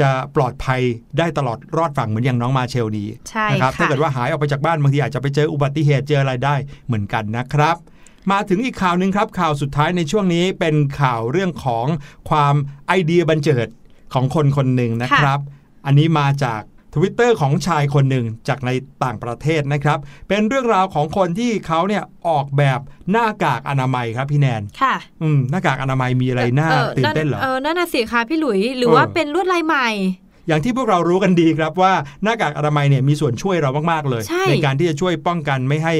[0.00, 0.80] จะปลอดภัย
[1.18, 6.54] ได้ตลอดรอดฝั่งเหมือนอย่างน้องมาเชลดีใช่นะครับค่ะถ้าเกิดว่าหายออกไปจากบ้านบางทีอาจจะไปเจออุบัติเหตุเจออะไรได้
[6.86, 7.76] เหมือนกันนะครับ
[8.30, 11.86] มาถึงอีกข่าวหนึ่งครับข่าวสุดท้ายในช่วงนี้เป็นข่าวเรื่องของ
[12.30, 12.54] ความ
[12.88, 13.66] ไอเดียบันเจิด
[14.14, 15.40] ของคนคนหนึ่งนะครับ
[15.86, 16.62] อันนี้มาจาก
[16.94, 18.70] ทวิตเตอร์ของชายคนหนึ่งจากใน
[19.04, 19.98] ต่างประเทศนะครับ
[20.28, 29.88] เป็นเรื่องราวของคนที่เขาเนี่ยออกแบบหน้ากากอนามัยครับพี่แนน ค่ะ อืมหน้ากากอนามัยมีอะไรน่าตื่นเต้นเหรอ เออนั่นน่ะสิคะพี่หลุย หรือเออว่าเป็นลวดลายใหม่
[30.48, 35.94] อย่างที่พวกเรารู้กันดีครับว่าหน้ากากอนามัยเนี่ยมีส่วนช่วยเรามาก ๆ เลยใช่การที่จะช่วยป้องกันไม่ให้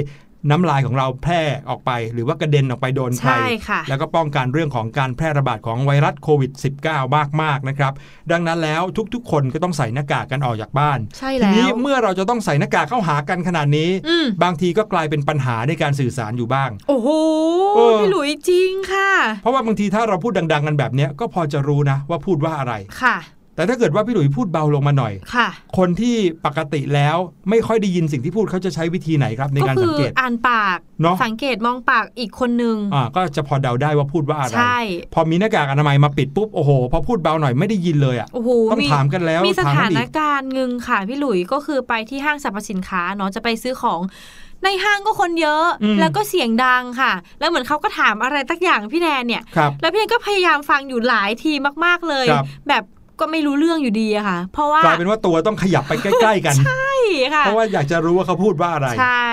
[0.51, 6.53] น้ำลายของเราแพร่ออกไป หรือว่ากระเด็นออกไปโดนใครใช่ค่ะแล้วก็ป้องกันเรื่องของการแพร่ระบาดของไวรัสโควิด
[6.85, 7.93] -19 มากๆนะครับ
[8.33, 8.83] ดังนั้นแล้ว
[9.15, 17.09] ทุกๆ คนก็ต้องใส่หน้ากากกันออกจากบ้านใช่ทีแล้วนี้เมื่อเราจะต้องใส่หน้ากากเข้าหากันขนาดนี้อืมบางทีก็กลายเป็นปัญหาในการสื่อสารอยู่บ้าง โอ้โห
[17.77, 19.11] เออพี่หลุยจริงค่ะ
[19.43, 23.17] เพราะว่าบางทีถ้าเราพูดดัง ๆ กันแบบเนี้ยก็พอจะรู้นะว่าพูดว่าอะไรค่ะ
[23.57, 26.15] แต่ถ้าเกิดว่าพี่หลุยพูดเบาลงมาหน่อยค่ะ คนที่
[26.47, 27.17] ปกติแล้ว
[27.51, 34.79] ไม่ค่อยได้ยินสิ่งที่พูดเขาจะใช้วิธีไหนครับในก็การคืสังเกตอ่านปากเนอะสังเกตมองปากอีกคนนึงอ่าก็จะพอเดาได้ว่าพูดว่าอะไรใช่
[35.15, 44.01] พอมีหน้ากากอนามัยมาปิดปุ๊บโอ้โหพอพูดเบาหน่อยไม่ได้ยินเลยอะโอ้โหต้องถามกันแล้วมีสถามถากันนอีกการณ์หนึ่งค่ะพี่หลุยก็คือไปที่ห้างสรรพสินค้าเนาะจะไปซื้อของ
[44.65, 51.53] ในห้างก็คนเยอะอืมแล้วก็เสียงดังค่ะ แล้วเหมือนเขาก็ถามอะไรตักอย่างพี่แนนเนี่ยครับแล้วพี่แนนก็พยายามฟังอยู่หลายที
[51.85, 52.85] มากๆเลยครับแบบ
[53.23, 56.91] ก็ไม่รู้เรื่องอยู่ดีอะค่ะ เพราะว่ากลายเป็นว่าตัวต้องขยับไปใกล้ ๆ กันใช่
[57.35, 59.29] ค่ะเพราะว่าอยากจะรู้ว่าเขาพูดว่าอะไร ใช่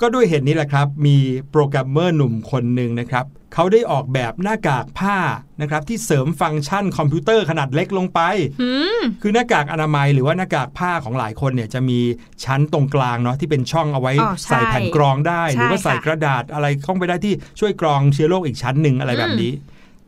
[0.00, 1.16] ก็ด้วยเหตุนี้แหละครับ มี
[1.50, 3.24] โปรแกรมเมอร์หนุ่มคนหนึ่งนะครับ
[3.54, 5.16] เขาได้ออกแบบหน้ากากผ้า
[5.60, 8.20] นะครับที่เสริมฟังก์ชันคอมพิวเตอร์ขนาดเล็กลงไป
[8.60, 11.98] หืมคือหน้ากากอนามัยหรือว่าหน้ากากผ้าของหลายคนเนี่ยจะมี
[12.44, 19.52] ชั้นตรงกลางเนาะที่เป็นช่องเอาไว้อ๋อใช่ใส่แผ่นกรองได้ใช่หรือว่าใส่ค่ะกระดาษอะไรเข้าไปได้ที่ช่วยกรองเชื้อโรคอีกชั้นหนึ่งอะไรแบบนี้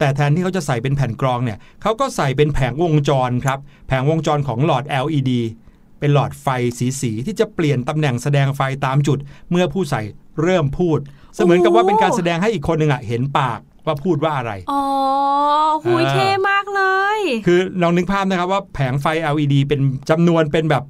[0.02, 5.30] แต่แทนที่เขาจะใส่เป็นแผ่นกรองเนี่ยเขาก็ใส่เป็นแผงวงจรครับ แผงวงจรของหลอด LED
[6.00, 9.18] เป็นหลอดไฟสีสีๆที่จะเปลี่ยนตำแหน่งแสดงไฟตามจุด
[9.50, 10.00] เมื่อผู้ใส่
[10.42, 10.98] เริ่มพูด
[11.34, 14.82] เสมือนกับว่าเป็นการแสดงให้อีกคนหนึ่งอะเห็นปากว่าพูดว่าอะไร อ๋อ
[15.84, 16.82] หุยอ่าเท่มากเล
[17.16, 20.84] ย คือลองนึกภาพนะครับว่าแผงไฟ LED เป็นจำนวนเป็นแบบ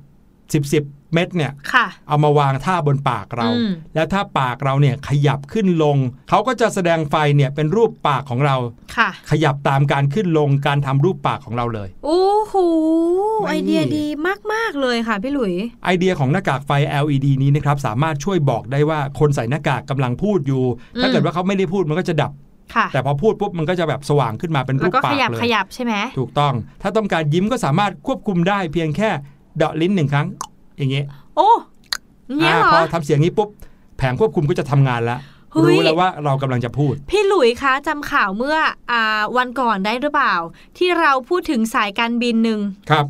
[0.63, 5.97] 10 10 เม็ดเนี่ยค่ะเอามาวางท่าบนปากเราอืมแล้วถ้าปากเราเนี่ยขยับขึ้นลง
[6.29, 8.57] เขาก็จะแสดงไฟเนี่ยเป็นรูปปากของเรา
[8.97, 12.55] ค่ะขยับตามการขึ้นลงการทำรูปปากของเราเลยโอ้โห
[13.45, 14.07] นี่ไอเดียดี
[14.53, 16.71] มาก ๆ เลยค่ะพี่หลุย ไอเดียของหน้ากากไฟ
[17.03, 20.65] LED นี้นะครับสามารถช่วยบอกได้ว่าคนใส่หน้ากากกำลังพูดอยู่
[20.97, 22.33] อืมถ้าเกิดว่าเขาไม่ได้พูดมันก็จะดับ
[22.75, 29.11] ค่ะแต่พอพูดปุ๊บมันก็จะแบบสว่างขึ้นมาเป็นแล้รูวปก็ปาขกยับเลยขยับใช่ไหมถูกต้อง ถ้าต้องการยิ้มก็สามารถควบคุมได้เพียงแค่
[29.57, 30.29] เดาะลิ้นหนึ่งครั้ง
[30.83, 31.51] อย่างเงี้ยโอ้
[32.39, 33.49] เงี้ยอ่าเหรพออทำเสียงนี้ปุ๊บ
[33.99, 35.21] แผงควบคุมก็จะทำงานแล้ว
[35.53, 38.57] เฮ้ยรู้แล้วว่าเรากำลังจะพูด พี่หลุยคะจำข่าวเมื่อ
[38.91, 40.35] อ่าวันก่อนได้หรือเปล่า
[40.79, 43.07] ที่เราพูดถึงสายการบินหนึ่งครับ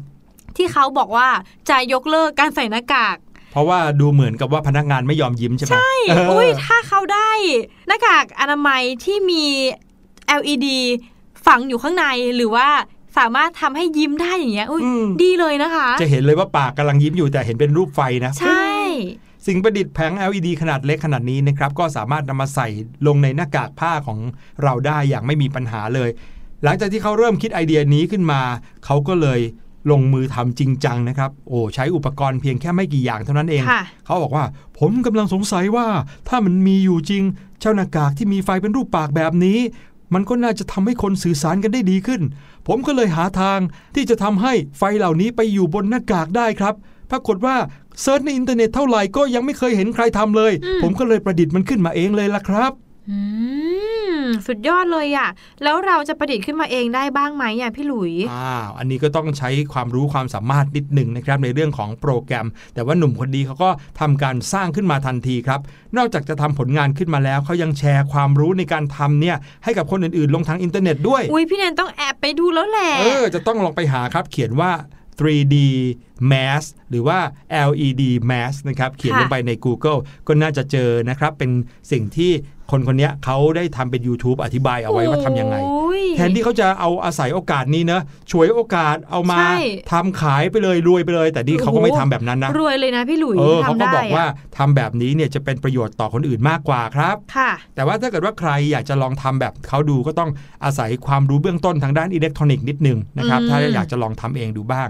[0.56, 1.28] ที่เขาบอกว่า
[1.70, 3.16] จะยกเลิกการใส่หน้ากาก
[3.52, 5.92] เพราะว่าดูเหมือนกับว่าพนักงานไม่ยอมยิ้มใช่ไหมใช่
[6.30, 7.30] อุ้ยถ้าเขาได้
[7.88, 9.44] หน้ากากอนามัยที่มี
[10.40, 10.66] LED
[11.46, 12.06] ฝังอยู่ข้างใน
[12.36, 12.68] หรือว่า
[13.18, 18.66] สามารถทำให้ยิ้มได้อย่างเงี้ยอุ้ยอืมดีเลยนะคะ จะเห็นเลยว่าปากกำลังยิ้มอยู่แต่เห็นเป็นรูปไฟนะ ใช่
[19.46, 22.68] สิ่งประดิษฐ์แผง LED ขนาดเล็กขนาดนี้นะครับ ก็สามารถนำมาใส่
[23.06, 24.18] ลงในหน้ากากผ้าของ
[24.62, 26.10] เราได้อย่างไม่มีปัญหาเลย
[26.64, 28.40] หลังจากที่เขาเริ่มคิดไอเดียนี้ขึ้นมา
[28.84, 29.40] เขาก็เลย
[29.90, 34.44] ลงมือทำจริงจังนะครับ โอ้ใช้อุปกรณ์เพียงแค่ไม่กี่อย่างเท่านั้นเองค่ะเขาบอกว่า
[34.78, 35.86] ผมกำลังสงสัยว่า
[36.28, 37.22] ถ้ามันมีอยู่จริง
[37.60, 39.58] เจ้าหน้ากากที่มีไฟเป็นรูปปากแบบนี้
[40.14, 42.22] มันก็น่าจะทำให้คนสื่อสารกันได้ดีขึ้น
[42.66, 43.58] ผมก็เลยหาทาง
[43.94, 46.74] ที่จะทำให้ไฟเหล่านี้ไปอยู่บนหน้ากากได้ครับ
[47.10, 47.56] ปรากฏว่า
[48.00, 52.91] search ในอินเทอร์เน็ตเท่าไหร่ก็ยังไม่เคยเห็นใครทำเลยอืมผมก็เลยประดิษฐ์มันขึ้นมาเองเลยล่ะครับอืม
[54.46, 55.28] สุดยอดเลยอะ
[55.62, 65.60] แล้วเราจะประดิษฐ์ขึ้นมาเองได้บ้างไหมอะพี่หลุยอ้าวอันนี้ก็ต้องใช้ความรู้ความสามารถนิดหนึ่งนะครับในเรื่องของโปรแกรม แต่ว่าหนุ่มคนนี้เขาก็ทำการสร้างขึ้นมาทันทีครับ
[65.96, 74.72] นอกจากจะทำผลงานขึ้นมาแล้วเขายังแชร์ความรู้ในการทำเนี่ยให้กับคนอื่นๆ ลงทางอินเทอร์เน็ตด้วย อุ้ยพี่แนนต้องแอบไปดูแล้วแหละเออจะต้องลองไปหาครับ เขียนว่า
[75.20, 75.56] 3D
[76.32, 77.18] mask หรือว่า
[77.68, 81.50] LED mask นะครับเขียนค่ะลงไปใน Google ก็น่าจะเจอนะครับเป็น
[81.92, 82.32] สิ่งที่
[82.72, 89.56] คนคนเนี้ยเขาได้ทำเป็น YouTube อธิบายเอาไว้ว่าทำยังไงโอ้ยแทนที่เขาจะเอาอาศัยโอกาสนี้เนะฉวยโอกาสเอามาใช่
[89.92, 100.30] ทำขายไปเลยรวยไปเลย แต่นี่เขาก็ไม่ทำแบบนั้นนะรวยเลยนะพี่หลุยเออเขาทำก็ได้บอกว่าอะทำแบบนี้เนี่ยจะเป็นประโยชน์ต่อคนอื่นมากกว่าครับค่ะ แต่ว่าถ้าเกิดว่าใครอยากจะลองทำแบบเขาดูก็ต้อง
[100.64, 104.88] อาศัยความรู้เบื้องต้นทางด้านอิเล็กทรอนิกส์นิดนึงนะครับอืมถ้าอยากจะลองทำเองดูบ้าง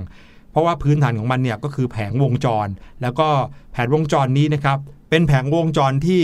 [0.50, 2.68] เพราะว่าพื้นฐานของมันเนี่ยก็คือแผงวงจร
[3.02, 3.28] แล้วก็
[3.72, 4.78] แผงวงจรนี้นะครับ
[5.10, 6.22] เป็นแผงวงจรที่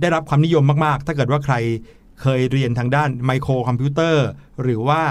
[0.00, 1.54] ได้รับความนิยมมาก ๆ ถ้าเกิดว่าใคร
[2.20, 4.26] เคยเรียนทางด้านไมโครคอมพิวเตอร์
[4.62, 5.02] หรือว่า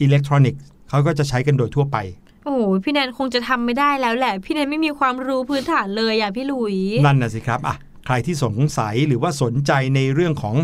[0.00, 1.96] อิเล็กทรอนิกส์เขาก็จะใช้กันโดยทั่วไป
[2.44, 10.56] โอ้ยพี่แนนคงจะทำไม่ได้แล้วแหละ พี่แนนไม่มีความรู้พื้นฐานเลยอะพี่หลุย นั่นนะสิครับอะใครที่สงสัยหรือว่าสนใจในเรื่องของ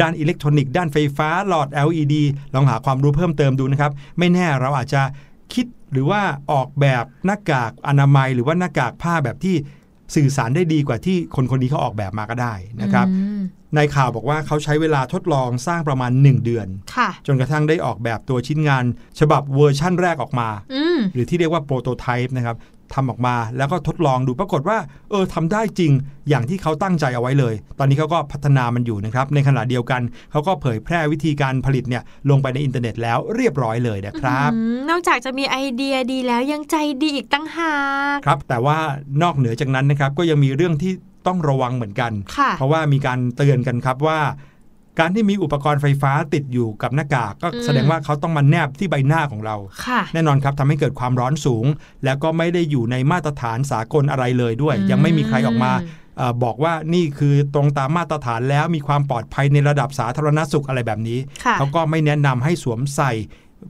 [0.00, 2.14] ด้านอิเล็กทรอนิกส์ด้านไฟฟ้าหลอด LED
[2.54, 5.02] ลองหาความรู้เพิ่มเติมดูนะครับ ไม่แน่เราอาจจะ
[5.54, 6.20] คิดหรือว่า
[6.52, 9.56] ออกแบบหน้ากากอนามัย หรือว่าหน้ากากผ้าแบบที่
[10.14, 13.40] สื่อสารได้ดีกว่าที่คนคนนี้เขาออกแบบมาก็ได้นะครับอืม
[13.76, 18.84] ในข่าวบอกว่าเขาใช้เวลาทดลองสร้างประมาณ 1 เดือนค่ะจนกระทั่งได้ออกแบบตัวชิ้นงาน
[19.20, 22.56] ฉบับเวอร์ชั่นแรกออกมาอืมหรือที่เรียกว่าโปรโตไทป์นะครับ
[22.94, 24.78] ทำออกมาแล้วก็ทดลองดูปรากฏว่า
[25.10, 25.92] เออทำได้จริง
[26.28, 37.74] อย่างที่เขาตั้งใจเอาไว้เลย ตอนนี้เขาก็พัฒนามันอยู่นะครับ ในขณะเดียวกันเขาก็เผยแพร่วิธีการผลิตเนี่ยลงไปในอินเทอร์เน็ตแล้วเรียบร้อยเลยนะครับอืมนอกจากจะมีไอเดียดีแล้วยังใจดีอีกตั้งหา
[38.14, 38.78] กครับ แต่ว่า
[39.22, 40.92] นอกเหนือจากนั้นนะครับก็ยังมีเรื่องที่
[41.26, 44.18] ต้องระวังเหมือนกันค่ะเพราะว่ามีการเตือนกันครับว่า
[44.98, 49.56] การที่มีอุปกรณ์ไฟฟ้าติดอยู่กับหน้ากากก็อืมแสดงว่าเขาต้องมาแนบที่ใบหน้าของเรา
[49.86, 51.66] ค่ะแน่นอนครับทำให้เกิดความร้อนสูง
[52.04, 55.72] แล้วก็ไม่ได้อยู่ในมาตรฐานสากลอะไรเลยด้วยอืมยังไม่มีใครออกมา
[56.18, 63.12] เออบอกว่านี่คือตรงตามมาตรฐานแล้วมีความปลอดภัยในระดับสาธารณสุขอะไรแบบนี้ค่ะเขาก็ไม่แนะนำให้สวมใส่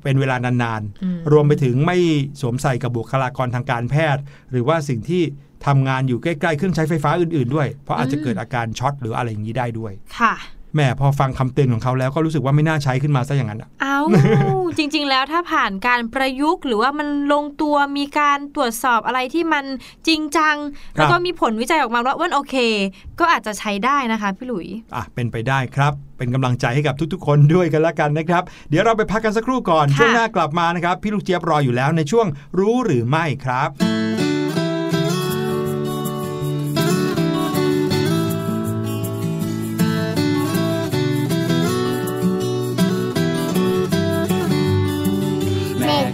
[0.03, 1.99] เป็นเวลานานอืมๆรวมไปถึงไม่
[2.41, 5.23] สวมใส่กับบุคลากรทางการแพทย์ หรือว่าสิ่งที่
[5.67, 10.35] ทำงานอยู่ใกล้ๆเครื่องใช้ไฟฟ้าอื่นๆด้วย เพราะอาจจะเกิดอาการช็อตหรืออะไรอย่างนี้ได้ด้วยค่ะ
[10.75, 13.99] แหม่พอฟังคำเตือนของเขาแล้วก็รู้สึกว่าไม่น่าใช้ขึ้นมาซะอย่างนั้นอะเอา
[14.79, 19.65] จริง ๆ แล้วถ้าผ่านการประยุกต์ หรือว่ามันลงตัวมีการตรวจสอบอะไรที่มัน
[20.07, 20.57] จริงจัง
[20.95, 22.55] แล้วก็มีผลวิจัยออกมาว่ามันโอเค
[23.21, 32.27] ก็อาจจะใช้ได้นะคะพี่หลุยอะเป็นไปได้ครับ เป็นกำลังใจให้กับทุกๆ คนด้วยกันละกันนะครับ เดี๋ยวเราไปพักกันสักครู่ก่อนค่ะช่วงหน้ากลับมานะครับ พี่ลูกเจี๊ยบรออยู่แล้วในช่วง
[32.59, 33.96] รู้หรือไม่ครับ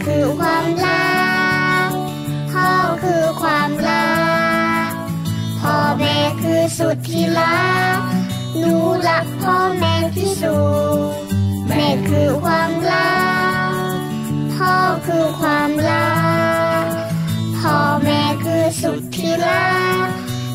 [0.07, 1.13] คือความรั
[1.89, 1.91] ก
[2.53, 2.71] พ่อ
[3.03, 4.13] คือความรั
[4.89, 4.91] ก
[5.61, 7.99] พ่อแม่คือสุดที่รัก
[8.59, 8.75] หนู
[9.09, 10.59] รักพ่อแม่ที่สุ
[10.99, 11.13] ด
[11.69, 13.17] แม่คือความรั
[13.71, 13.75] ก
[14.55, 14.75] พ่อ
[15.07, 16.13] คือความรั
[16.83, 16.85] ก
[17.59, 19.73] พ่อแม่คือสุดที่รั
[20.07, 20.09] ก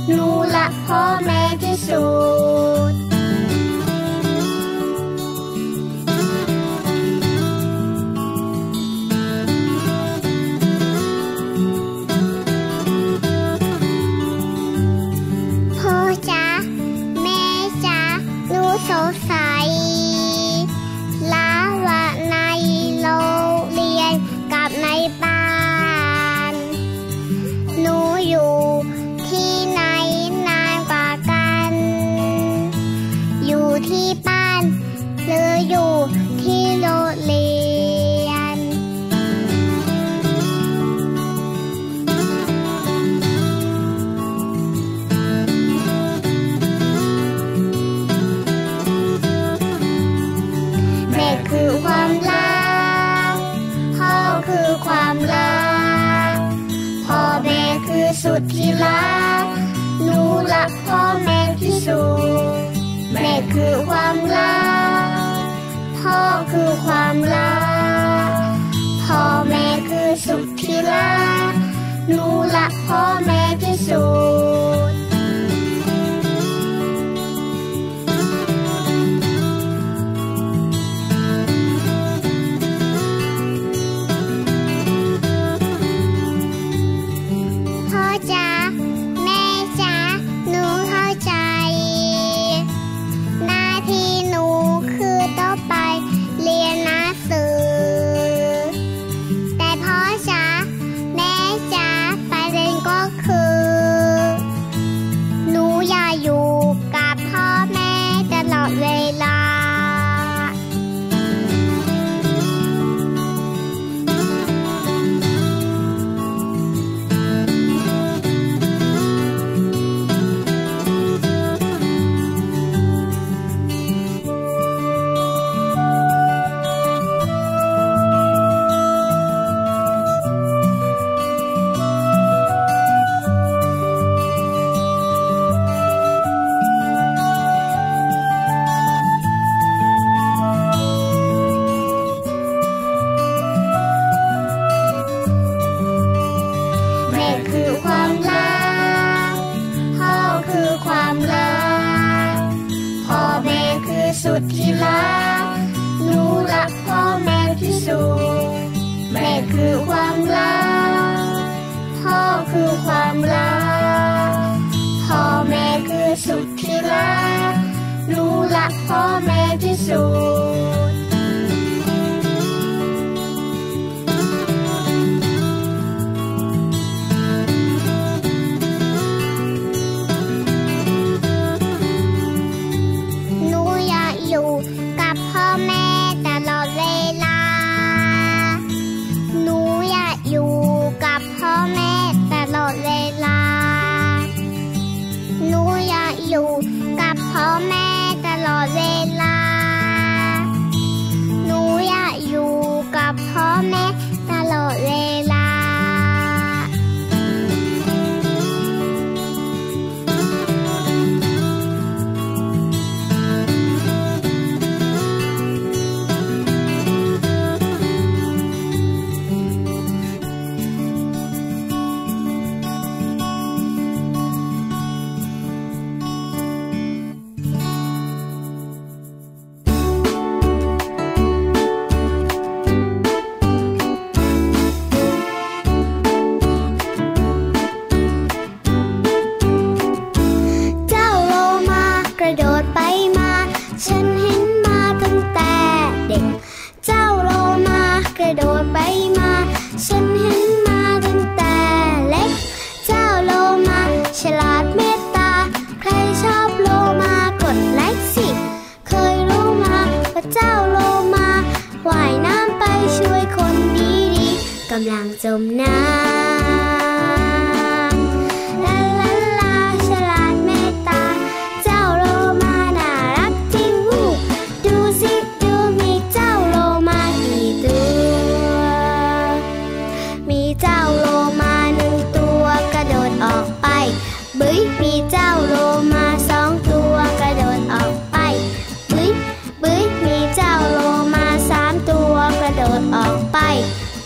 [0.07, 2.05] หนูรักพ่อแม่ที่สุ
[2.89, 3.06] ด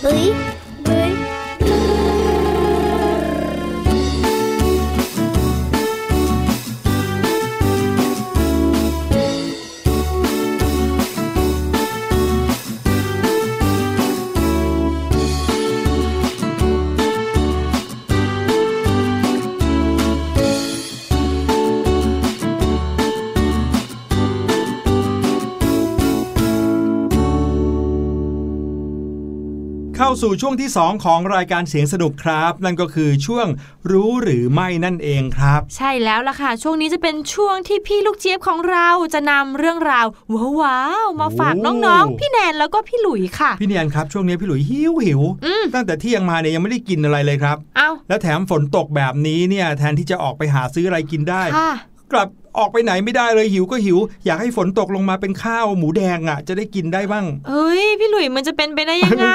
[0.03, 0.50] 哎
[30.21, 33.47] สู่ช่วงที่ 2 ของรายการเสียงสนุกครับ นั่นก็คือช่วง
[33.91, 40.07] รู้หรือไม่นั่นเองครับ ใช่แล้วล่ะค่ะ ช่วงนี้จะเป็นช่วงที่พี่ลูกเจี๊ยบของเราจะนำเรื่องราว
[40.61, 45.21] ว้าวๆมาฝากน้องๆ พี่แนนแล้วก็พี่หลุยค่ะ พี่แนนครับช่วงนี้พี่หลุยหิวหิว
[45.73, 51.43] ตั้งแต่เที่ยงมาเนี่ยยังไม่ได้กินอะไรเลยครับ เอาแล้วแถมฝนตกแบบนี้เนี่ยแทนที่จะออกไปหาซื้ออะไรกินได้
[52.13, 59.27] กลับออกไปไหนไม่ได้เลยหิวก็หิว อยากให้ฝนตกลงมาเป็นข้าวหมูแดงอะ จะได้กินได้บ้างเฮ้ย พี่หลุยมันจะเป็นไปได้ยังไง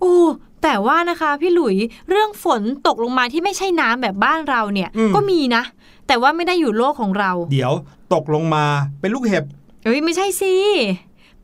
[0.00, 0.16] โอ้
[0.62, 1.76] แต่ว่านะคะพี่หลุย
[2.10, 5.62] เรื่องฝนตกลงมาที่ไม่ใช่น้ำแบบบ้านเราเนี่ย ก็มีนะ
[6.06, 7.72] แต่ว่าไม่ได้อยู่โลกของเรา เดี๋ยว
[8.14, 8.64] ตกลงมา
[9.00, 9.44] เป็นลูกเห็บ
[9.84, 10.54] เอ้ยไม่ใช่สิ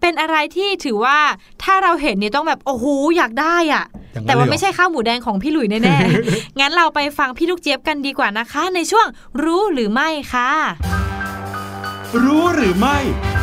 [0.03, 1.19] เป็นอะไรที่ถือว่า
[1.63, 2.85] ถ้าเราเห็นเนี่ยต้องแบบโอ้โห
[3.17, 9.07] อยากได้อะอย่างนั้นแต่ว่าเลยเหรอไม่ใช่ข้าวหมูแดงของพี่หลุยแน่ๆ งั้นเราไปฟังพี่ลูกเจี๊ยบกันดีกว่านะคะ ในช่วง
[9.43, 10.51] รู้หรือไม่ค่ะ
[12.25, 12.99] รู้หรือไม่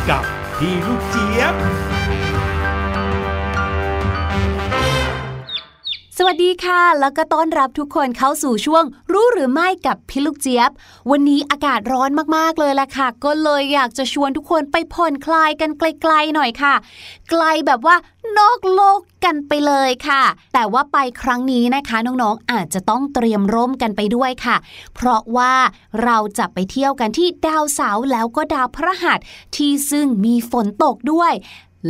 [0.08, 0.22] กับ
[0.58, 1.54] พี่ลูกเจี๊ยบ
[6.22, 10.70] สวัสดีค่ะ แล้วก็ต้อนรับทุกคนเข้าสู่ช่วง รู้หรือไม่กับพี่ลูกเจี๊ยบ
[11.10, 16.74] วันนี้อากาศร้อนมากๆเลยแหละค่ะ ก็เลยอยากจะชวนทุกคนไปผ่อนคลายกันไกลๆหน่อยค่ะ
[17.30, 17.96] ไกลแบบว่า
[18.38, 20.22] นอกโลกกันไปเลยค่ะ
[20.54, 24.56] แต่ว่าไปครั้งนี้นะคะน้องๆอาจจะต้องเตรียมร่มกันไปด้วยค่ะ
[24.94, 25.54] เพราะว่า
[26.04, 29.18] เราจะไปเที่ยวกันที่ดาวเสาร์แล้วก็ดาวพฤหัส
[29.56, 31.32] ที่ซึ่งมีฝนตกด้วย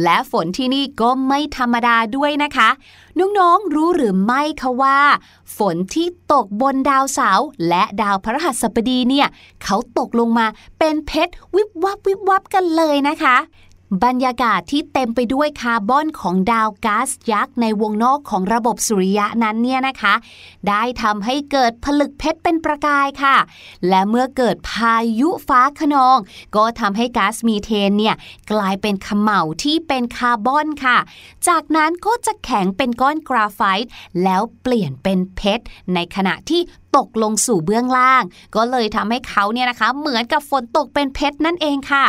[0.02, 2.68] และฝนที่นี่ก็ไม่ธรรมดาด้วยนะคะ
[3.18, 5.00] น้องๆรู้หรือไม่คะว่า
[5.56, 9.26] ฝนที่ตกบนดาวเสาร์และดาวพระหัสบดีเนี่ย
[9.64, 10.46] เขาตกลงมา
[10.78, 13.36] เป็นเพชรวิบวับวิบวับกันเลยนะคะ
[14.04, 20.14] บรรยากาศที่เต็มไปด้วยคาร์บอนของดาวก๊าซยักษ์ในวงนอกของระบบสุริยะนั้นเนี่ยนะคะ
[20.68, 23.36] ได้ทำให้เกิดผลึกเพชรเป็นประกายค่ะ
[23.88, 26.18] และเมื่อเกิดพายุฟ้าขนอง
[26.56, 28.16] ก็ทำให้ก๊าซมีเทนเนี่ย
[28.52, 30.98] กลายเป็นขม่าที่เป็นคาร์บอนค่ะ
[31.48, 33.88] จากนั้นก็จะแข็งเป็นก้อนกราไฟต์
[34.22, 35.64] แล้วเปลี่ยนเป็นเพชร
[35.94, 36.60] ในขณะที่
[36.96, 38.22] ตกลงสู่เบื้องล่าง
[38.54, 42.06] ก็เลยทำให้เขาเนี่ยนะคะ เหมือนกับฝนตกเป็นเพชรนั่นเองค่ะ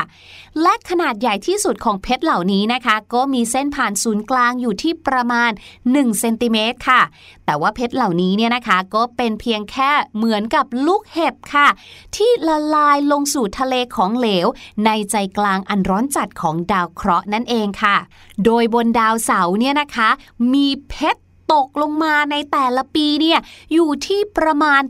[0.61, 5.51] และขนาดใหญ่ที่สุดของเพชรเหล่านี้นะคะ ก็มีเส้นผ่านศูนย์กลางอยู่ที่ประมาณ
[5.85, 7.01] 1เซนติเมตรค่ะ
[7.45, 11.67] แต่ว่าเพชรเหล่านี้เนี่ยนะคะ ก็เป็นเพียงแค่เหมือนกับลูกเห็บค่ะ
[12.15, 14.47] ที่ละลายลงสู่ทะเลของเหลว
[14.85, 17.97] ในใจกลางอันร้อนจัดของดาวเคราะห์นั่นเองค่ะ
[18.45, 20.09] โดยบนดาวเสาเนี่ยนะคะ
[20.53, 21.21] มีเพชร
[21.53, 23.39] ตกลงมาในแต่ละปีเนี่ย
[23.73, 24.81] อยู่ที่ประมาณ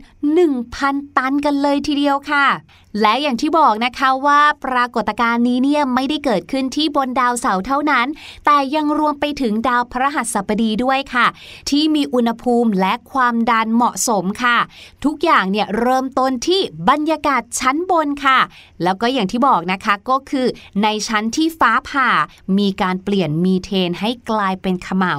[0.54, 2.46] 1,000 ตันกันเลยทีเดียวค่ะ
[3.00, 8.06] และอย่างที่บอกนะคะว่าปรากฏการณ์นี้เนี่ยไม่ได้เกิดขึ้นที่บนดาวเสาร์เท่านั้น
[8.44, 11.26] แต่ยังรวมไปถึงดาวพฤหัสบดีด้วยค่ะ
[11.70, 14.58] ที่มีอุณหภูมิและความดันเหมาะสมค่ะ
[15.04, 18.38] ทุกอย่างเนี่ยเริ่มต้นที่บรรยากาศชั้นบนค่ะ
[18.82, 20.46] แล้วก็อย่างที่บอกนะคะก็คือ
[20.82, 22.08] ในชั้นที่ฟ้าผ่า
[22.58, 25.14] มีการเปลี่ยนมีเทนให้กลายเป็นขมเหลา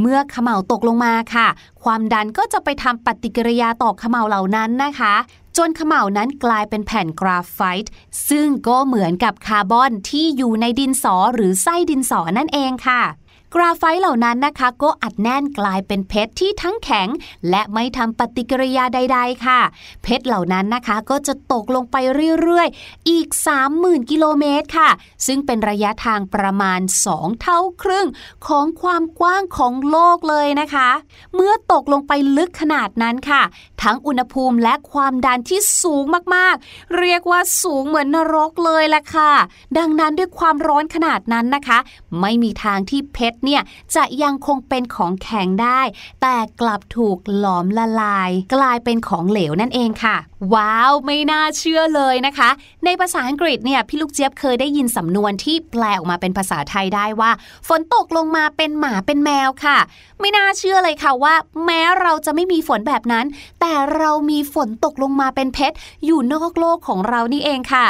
[0.00, 1.48] เมื่อขมเหลาตกลงมาค่ะ
[1.82, 5.14] ความดันก็จะไปทำปฏิกิริยาต่อขมเหลาเหล่านั้นนะคะ
[5.68, 7.92] นเขม่านั้นกลายเป็นแผ่นกราไฟต์
[8.28, 13.02] ซึ่งก็เหมือนกับคาร์บอนที่อยู่ในดินสอหรือไส้ดินสอนั่นเองค่ะ
[13.54, 17.08] กราไฟต์เหล่านั้นนะคะ ก็อัดแน่นกลายเป็นเพชรที่ทั้งแข็ง
[17.50, 19.60] และไม่ทำปฏิกิริยาใด ๆ ค่ะ
[20.02, 21.96] เพชรเหล่านั้นนะคะก็จะตกลงไป
[22.40, 23.28] เรื่อยๆ อีก
[23.68, 24.90] 30,000 กิโลเมตรค่ะ
[25.26, 26.80] ซึ่งเป็นระยะทางประมาณ
[27.10, 28.06] 2 เท่าครึ่ง
[28.46, 30.88] ของความกว้างของโลกเลยนะคะ
[31.34, 33.42] เมื่อตกลงไปลึกขนาดนั้นค่ะ
[33.82, 39.32] ทั้งอุณหภูมิและความดันที่สูงมากๆ เรียกว่าสูงเหมือนนรกเลยล่ะค่ะ
[39.78, 41.78] ดังนั้นด้วยความร้อนขนาดนั้นนะคะ
[42.20, 43.62] ไม่มีทางที่เพชรเนี่ย
[43.96, 45.80] จะยังคงเป็นของแข็งได้
[46.22, 50.16] แต่กลับถูกหลอมละลาย กลายเป็นของเหลวนั่นเองค่ะ
[50.54, 52.50] ว้าวไม่น่าเชื่อเลยนะคะ
[52.84, 57.30] ในภาษาอังกฤษเนี่ยพี่ลูกเจี๊ยบเคยได้ยินสำนวนที่แปลออกมาเป็นภาษาไทยได้ว่า
[57.68, 59.78] ฝนตกลงมาเป็นหมาเป็นแมวค่ะ
[60.20, 61.34] ไม่น่าเชื่อเลยค่ะว่า
[61.64, 63.26] แม้เราจะไม่มีฝนแบบนั้น
[63.60, 67.86] แต่เรามีฝนตกลงมาเป็นเพชรอยู่นอกโลกของเรานี่เองค่ะ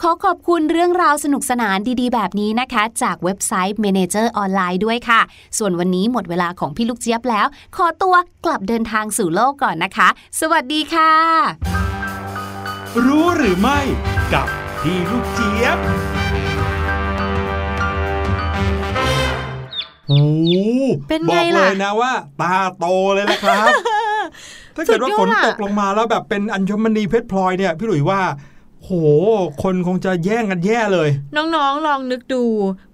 [0.00, 5.20] ขอขอบคุณเรื่องราวสนุกสนานดีๆ แบบนี้นะคะ จากเว็บไซต์ Manager ออนไลน์ด้วยค่ะ
[5.58, 8.14] ส่วนวันนี้หมดเวลาของพี่ลูกเจี๊ยบแล้ว ขอตัว
[8.44, 10.08] กลับเดินทางสู่โลกก่อนนะคะ
[10.40, 11.12] สวัสดีค่ะ
[13.06, 13.78] รู้หรือไม่
[14.32, 14.46] กับ
[14.82, 15.78] พี่ลูกเจี๊ยบ
[20.08, 20.54] โอ้โห
[21.08, 23.66] เป็นไงบอกเลล่ะยนะว่า ตาโตเลยละครับ
[24.76, 28.20] ถ้าเกิดว่าสุดยอฝดนอะตกลงมาแล้วแบบเป็นอัญมณีเพชรพลอยเนี่ย พี่หลุยว่า
[28.88, 28.94] โห
[29.62, 32.42] คนคงจะแย่งกันแย่เลย น้องๆ ลองนึกดู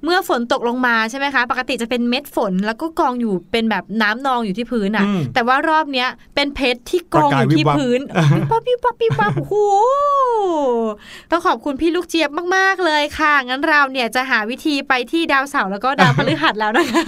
[0.05, 8.01] เมื่อฝนตกลงมาใช่ไหมคะ ปกติจะเป็นเม็ดฝนแล้วก็กองอยู่เป็นแบบน้ำนองอยู่ที่พื้นอะอืมแต่ว่ารอบเนี้ยเป็นเพชรที่กองอยู่ที่ประกายวิบวับพื้น
[8.37, 9.55] วิบวับวิบวับวิบวับโอ้โห
[11.31, 17.03] ต้องขอบคุณพี่ลูกเจี๊ยบมากๆเลยค่ะ งั้นเราเนี่ยจะหาวิธีไปที่ดาวเสาร์แล้วก็ดาวพฤหัสแล้วนะคะ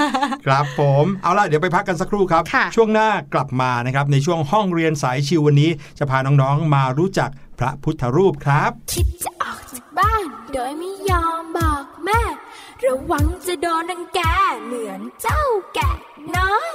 [0.47, 12.23] ครับผม เอาล่ะเดี๋ยวไปพักกันสักครู่ครับค่ะช่วงหน้ากลับมานะครับในช่วงห้องเรียนสายชิววันนี้ จะพาน้องๆ มารู้จัก พระพุทธรูปครับ คิดจะออกจากบ้าน โดยไม่ยอมบอกแม่
[12.85, 14.21] ระวังจะโดนนังแก
[14.65, 15.43] เหมือนเจ้า
[15.75, 15.93] แกะ
[16.37, 16.75] น้อย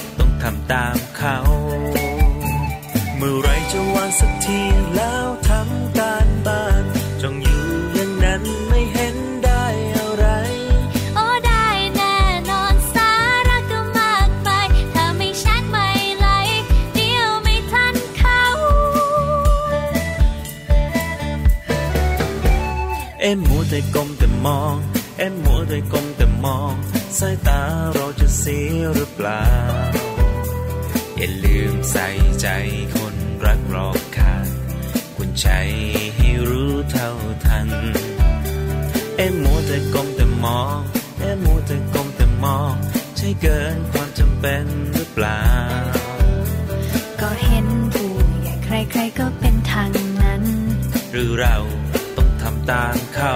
[0.41, 1.37] ทำตามเขา
[3.17, 4.59] เมื่อไรจะวางสักที
[4.95, 6.83] แล้วทำการบ้าน
[7.21, 7.63] จ้องอยู่
[7.93, 9.65] อย่างนั้นไม่เห็นได้
[9.95, 10.25] อะไร
[11.15, 12.17] โอ้ได้แน่
[12.49, 13.11] นอนสา
[13.47, 14.49] ระก็มากไป
[14.93, 15.89] ถ้าไม่แชทไม่
[16.19, 16.63] ไลค์
[16.95, 18.43] เดียวไม่ทันเขา
[23.21, 24.75] เอ็มมัวแต่ก้มแต่มอง
[25.17, 26.73] เอ็มมัวแต่ก้มแต่มอง
[27.19, 27.61] สายตา
[27.93, 29.43] เราจะเสียหรือเปล่า
[31.23, 32.07] อย่าลืมใส่
[32.41, 32.47] ใจ
[32.95, 33.15] คน
[33.45, 34.47] รักรอบค่าง
[35.15, 35.47] คุณใจ
[36.15, 37.09] ให้รู้เท่า
[37.45, 37.69] ทัน
[39.17, 40.77] เอ็มมัวแต่ก้มแต่มอง
[41.19, 42.73] เอ็มมัวแต่ก้มแต่มอง
[43.17, 45.43] ใช่เกินความจำเป็นหรือเปล่า
[47.21, 48.11] ก็เห็นผู้
[48.41, 49.89] ใหญ่ใครๆก็เป็นทาง
[50.23, 50.43] นั้น
[51.11, 51.55] หรือเรา
[52.17, 53.35] ต้องทำตามเขา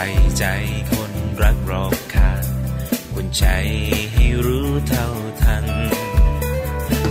[0.00, 0.06] ใจ
[0.38, 0.46] ใจ
[0.92, 2.44] คนรักรอบค่าง
[3.12, 3.44] คุณใจ
[4.12, 5.06] ให้รู้เท่า
[5.42, 5.66] ทัน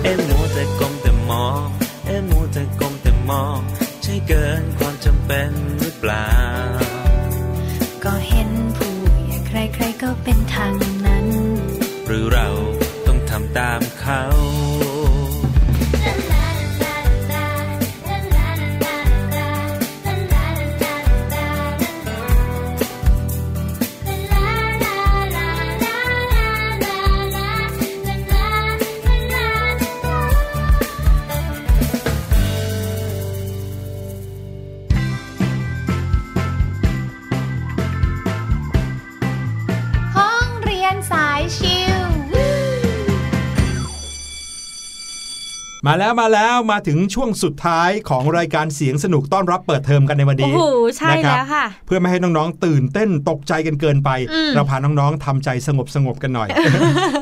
[0.03, 1.65] เอ็มมัวแต่ก้มแต่มอง
[2.05, 3.59] เอ็มมัวแต่ก้มแต่มอง
[4.03, 6.29] ใช่เกินความจำเป็นหรือเปล่า
[8.03, 8.93] ก็เห็นผู้
[9.25, 10.71] ใหญ่ใครๆก็เป็นทาง
[45.87, 50.61] มาแล้วมาแล้วมาถึงช่วงสุดท้ายของรายการเสียงสนุกต้อนรับเปิดเทอมกันในวันโอ้นี้โห
[50.97, 56.49] ใช่นะครับแล้วค่ะ เพื่อไม่ให้น้องๆ ตื่นเต้นตกใจกันเกินไปอืมเราพาน้องๆทำใจสงบสงบๆกันหน่อย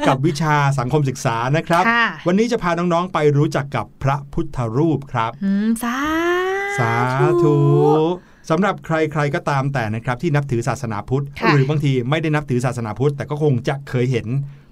[0.08, 6.00] กับวิชาสังคมศึกษานะครับค่ะวันนี้จะพาน้องๆไปรู้จักกับพระพุทธรูปครับอืมสา
[6.78, 6.92] สา
[7.44, 7.56] ธุ
[8.50, 14.28] สำหรับใครๆก็ตามแต่นะครับที่นับถือศาสนาพุทธค่ะหรือบางทีไม่ได้นับถือศาสนาพุทธ แต่ก็คงจะเคยเห็น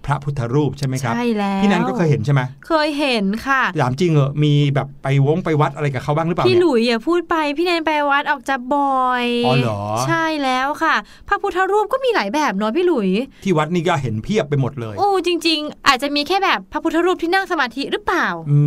[0.06, 10.96] พระพุทธรูปใช่ไหมครับใช่แล้วพี่นันก็เคยเห็นใช่ไหมเคยเห็นค่ะถามจริงเหรอมีแบบไปวงไปวัดอะไรกับเขาบ้างหรือเปล่าพี่เนี่ยหลุยอย่าพูดไปพี่แนนไปวัดออกจะบ่อยอ๋อเหรอใช่แล้วค่ะ
[11.28, 13.10] พระพุทธรูปก็มีหลายแบบเนาะพี่หลุย
[13.44, 18.60] ที่วัดนี่ก็เห็นเพียบไปหมดเลย โอ้จริง ๆ อาจจะมีแค่แบบพระพุทธรูปที่นั่งสมาธิหรือเปล่า อื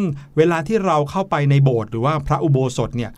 [0.00, 0.02] ม
[0.36, 3.10] เวลาที่เราเข้าไปในโบสถ์หรือว่าพระอุโบสถเนี่ย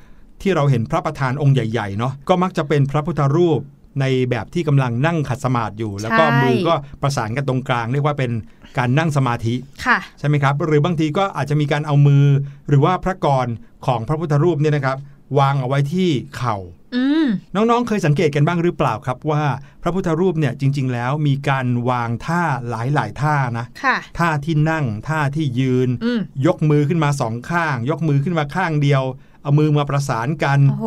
[0.42, 3.60] ที่เราเห็นพระประธานองค์ใหญ่ๆเนาะก็มักจะเป็นพระพุทธรูป
[4.00, 8.30] ในแบบที่กำลังนั่งขัดสมาธิอยู่ แล้วก็ใช่มือก็ประสานกันตรงกลาง เรียกว่าเป็น
[8.78, 9.54] การนั่งสมาธิ
[9.86, 12.26] ค่ะใช่ไหมครับ หรือบางทีก็อาจจะมีการเอามือ
[12.68, 13.46] หรือว่าพระกร
[13.86, 14.96] ของพระพุทธรูปเนี่ยนะครับ
[15.38, 16.56] วางเอาไว้ที่เข่า
[16.94, 19.42] อืมน้องๆ เคยสังเกตกันบ้างหรือเปล่าครับว่า
[19.82, 29.02] พระพุทธรูปเนี่ยจริง ๆ แล้วมีการวางท่าหลายๆท่านะค่ะท่าที่นั่งท่าที่ยืนอืมยกมือขึ้นมาสองข้าง ยกมือขึ้นมาข้างเดียว
[29.44, 30.86] เอามือมาประสานกันโอ้โห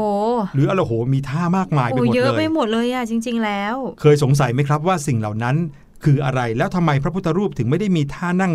[0.55, 5.55] หรืออะไรโหมีท่ามากมายไปโอ้หมดเยอะเลไปยหมดเลยอะจริง ๆ แล้ว เคยสงสัยไหมครับว่าสิ่งเหล่านั้น
[6.03, 8.53] คืออะไรแล้วทำไมพระพุทธรูปถึงไม่ได้มีท่านั่ง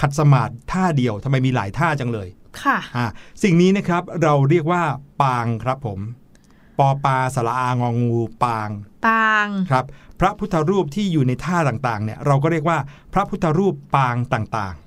[0.00, 2.28] ขัดสมาธิท่าเดียวทำไมมีหลายท่าจังเลย
[2.62, 3.06] ค่ะอ่า
[3.42, 4.82] สิ่งนี้นะครับเราเรียกว่า
[5.22, 6.00] ปางครับผม
[6.78, 8.70] ปอปลาสระอางองูปาง
[9.06, 9.84] ปางครับ
[10.20, 12.78] พระพุทธรูปที่อยู่ในท่าต่างๆเนี่ยเราก็เรียกว่า
[13.12, 14.83] พระพุทธรูปปางต่างอืมๆ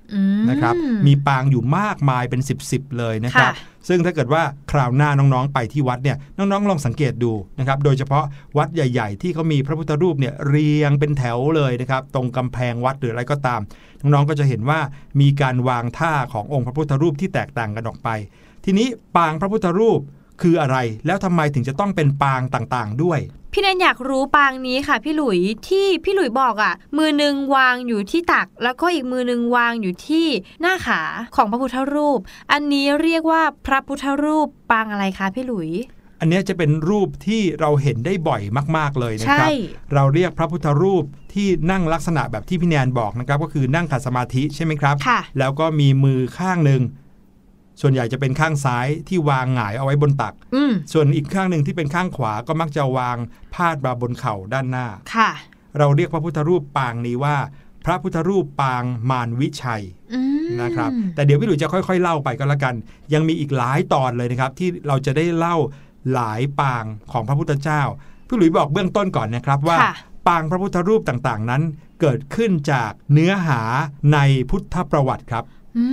[0.49, 0.75] นะครับ
[1.07, 8.23] มีปางอยู่มากมายเป็น 10บสเลยนะครับค่ะซึ่งถ้าเกิดว่าคราวหน้าน้องๆไปที่วัดเนี่ยน้องๆลองสังเกตดูนะครับโดยเฉพาะ
[8.57, 13.61] วัดใหญ่ ๆ ที่เขามีพระพุทธรูปเนี่ยเรียงเป็นแถวเลยนะครับตรงกำแพงวัดหรืออะไรก็ตาม
[14.01, 14.79] น้องๆก็จะเห็นว่า
[15.21, 18.09] มีการวางท่าขององค์พระพุทธรูปที่แตกต่างกันออกไป
[18.65, 18.87] ทีนี้
[19.17, 19.99] ปางพระพุทธรูป
[20.41, 23.19] คืออะไร แล้วทำไมถึงจะต้องเป็นปางต่างๆด้วย
[23.59, 30.27] พี่แนนอยากรู้ปางนี้ค่ะ พี่หลุยที่พี่หลุยบอกอะ่ะ มือหนึ่งวางอยู่ที่ตัก แล้วก็อีกมือหนึ่งวางอยู่ที่
[30.61, 31.01] หน้าขา
[31.35, 32.19] ของพระพุทธรูป
[32.51, 35.69] อันนี้เรียกว่าพระพุทธรูปปางอะไรคะพี่หลุย
[36.19, 38.41] อันเนี้ยจะเป็นรูปที่เราเห็นได้บ่อย
[38.77, 39.49] มาก ๆ เลยนะครัใช่
[39.93, 41.03] เราเรียกพระพุทธรูป
[41.33, 46.81] ที่นั่งลักษณะแบบที่พี่แนนบอกนะครับ ก็คือนั่งขัดสมาธิใช่ไหมครับค่ะแล้วก็มีมือข้างหนึ่ง
[47.81, 53.17] ส่วนใหญ่จะเป็นข้างซ้ายที่วางหงายเอาไว้บนตักอืมส่วนอีกข้างหนึ่งที่เป็นข้างขวาก็มักจะวาง
[53.53, 55.29] พาดมาบนเข่าด้านหน้า ค่ะ
[55.77, 57.37] เราเรียกพระพุทธรูปปางนี้ว่า
[57.85, 62.75] พระพุทธรูปปางมารวิชัยอืมนะครับ แต่เดี๋ยวพี่หลุยจะค่อย ๆ เล่าไปก็แล้วกัน
[63.13, 65.55] ยังมีอีกหลายตอนเลยนะครับ ที่เราจะได้เล่า
[66.13, 67.81] หลายปางของพระพุทธเจ้า
[68.27, 69.93] พี่หลุยบอกเบื้องต้นก่อนนะครับว่าค่ะ
[70.27, 71.61] ปางพระพุทธรูปต่างๆ นั้น
[72.01, 73.61] เกิดขึ้นจากเนื้อหา
[74.13, 74.19] ใน
[74.49, 75.43] พุทธประวัติครับ
[75.77, 75.85] อื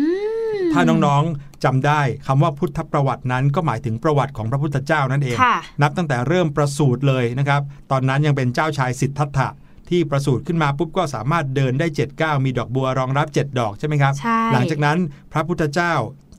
[0.57, 7.61] มถ้าน้องๆ จำได้คำว่าพุทธประวัตินั้นก็หมายถึงประวัติของพระพุทธเจ้านั่นเองค่ะนับตั้งแต่เริ่มประสูติเลยนะครับ
[7.91, 9.49] ตอนนั้นยังเป็นเจ้าชายสิทธัตถะ
[9.91, 14.99] ที่ประสูติขึ้นมาปุ๊บก็สามารถเดินได้7ก้าวมีดอกบัวรองรับ 7 ดอกใช่ไหมครับใช่หลังจากนั้น
[15.33, 15.93] พระพุทธเจ้า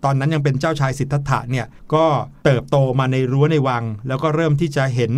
[0.04, 2.06] ตอนนั้นยังเป็นเจ้าชายสิทธัตถะเนี่ยก็
[2.46, 5.14] เติบโตมาในรั้วในวัง แล้วก็เริ่มที่จะเห็น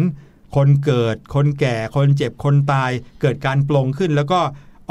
[0.55, 2.91] คนเกิด คนแก่ คนเจ็บ คนตาย
[3.22, 4.39] เกิดการปลงขึ้น แล้วก็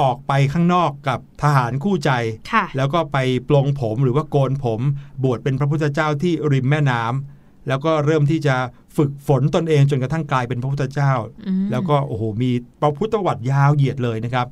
[0.01, 2.11] ออกไปข้างนอกกับทหารคู่ใจ
[2.53, 3.19] ค่ะแล้วก็ไป
[3.49, 4.81] ปลงผมหรือว่าโกนผม
[5.25, 8.57] บวชเป็นพระพุทธเจ้าที่ริมแม่น้ำแล้วก็เริ่มที่จะ
[8.97, 11.13] ฝึกฝนตนเองจนกระทั่งกลายเป็นพระพุทธเจ้า
[11.47, 14.47] อืมแล้วก็โอ้โหมีประพุทธประวัติยาวเหยียดเลยนะครับ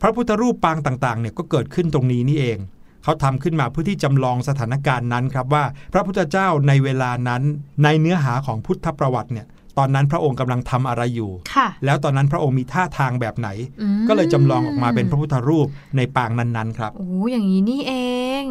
[0.00, 2.58] พระพุทธรูปปางต่างๆเนี่ยก็เกิดขึ้นตรงนี้นี่เอง
[3.04, 7.42] เขาทำขึ้นมาเพื่อที่จำลองสถานการณ์นั้นครับว่า พระพุทธเจ้าในเวลานั้น
[7.82, 9.46] ในเนื้อหาของพุทธประวัติเนี่ย
[9.78, 13.48] ตอนนั้นพระองค์กำลังทำอะไรอยู่ค่ะแล้วตอนนั้นพระองค์มีท่าทางแบบไหน
[13.80, 15.66] อืมก็เลยจำลองออกมาเป็นพระพุทธรูป
[15.96, 17.94] ในปางนั้นๆ ครับ โอ้อย่างนี้นี่เอ
[18.42, 18.44] ง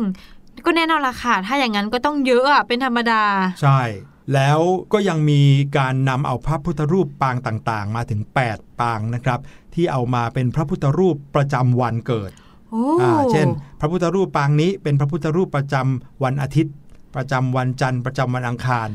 [0.65, 3.23] ก็แน่นอนละค่ะ ถ้าอย่างนั้นก็ต้องเยอะอะเป็นธรรมดา
[3.61, 3.81] ใช่
[4.33, 4.59] แล้ว
[4.93, 5.41] ก็ยังมี
[5.77, 8.21] การนำเอาพระพุทธรูปปางต่างๆ มาถึง
[8.51, 9.39] 8 ปางนะครับ
[9.73, 12.31] ที่เอามาเป็นพระพุทธรูปประจำวันเกิด
[12.71, 13.47] โอ้อ่าเช่น
[13.79, 16.73] พระพุทธรูปปางนี้เป็นพระพุทธรูปประจำวันอาทิตย์
[17.15, 18.89] ประจำวันจันทร์ประจำวันอังคาร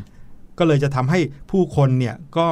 [0.58, 2.46] ก็เลยจะทำให้ผู้คนเนี่ยก็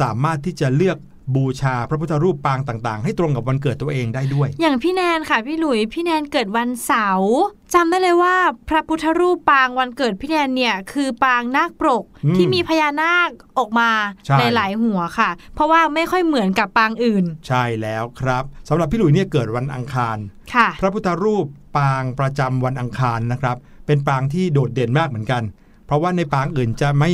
[0.00, 0.98] สามารถที่จะเลือก
[1.36, 7.34] บูชาพระพุทธรูปปางต่างๆ ให้ตรงกับวันเกิดตัวเองได้ด้วย อย่างพี่แนนค่ะพี่หลุยพี่แนนเกิดวันเสาร์
[7.74, 8.36] จำได้เลยว่า
[8.68, 13.90] พระพุทธรูปปางวันเกิดพี่แนนเนี่ยคือปางนาคปรกอืมที่มีพญานาคออกมา
[14.26, 20.16] ใช่หลายๆหัวค่ะ เพราะว่าไม่ค่อยเหมือนกับปางอื่น ใช่แล้วครับสำหรับพี่หลุยเนี่ยเกิดวันอังคาร
[20.54, 21.46] ค่ะ พระพุทธรูป
[21.78, 25.42] ปางประจำวันอังคารนะครับ เป็นปางที่โดดเด่นมากเหมือนกัน
[25.86, 27.10] เพราะว่าในปางอื่นจะไม่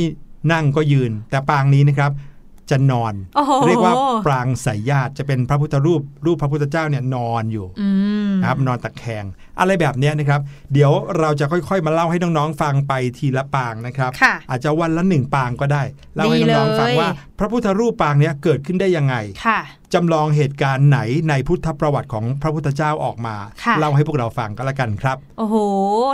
[0.51, 2.11] นั่งก็ยืน แต่ปางนี้นะครับ
[2.73, 3.93] จะนอนโอ้โหเรียกว่า
[4.25, 7.89] ปรางสายญาติจะเป็นพระพุทธรูป รูปพระพุทธเจ้าเนี่ยนอนอยู่อื
[8.29, 9.25] มนะครับนอนตะแคง
[9.59, 10.41] อะไรแบบเนี้ยนะครับ
[10.73, 15.83] เดี๋ยวเราจะค่อยๆ มาเล่าให้น้องๆฟังไปทีละปางนะครับค่ะอาจจะวันละหนึ่งปางก็ได้
[16.15, 17.09] เล่าให้น้องๆฟังว่า
[17.39, 19.15] พระพุทธรูปปางเนี้ยเกิดขึ้นได้ยังไง
[19.45, 19.59] ค่ะ
[19.93, 25.55] จำลองเหตุการณ์ไหนในพุทธประวัติของพระพุทธเจ้าออกมาค่ะเล่าให้พวกเราฟังก็แล้วกันครับ โอ้โห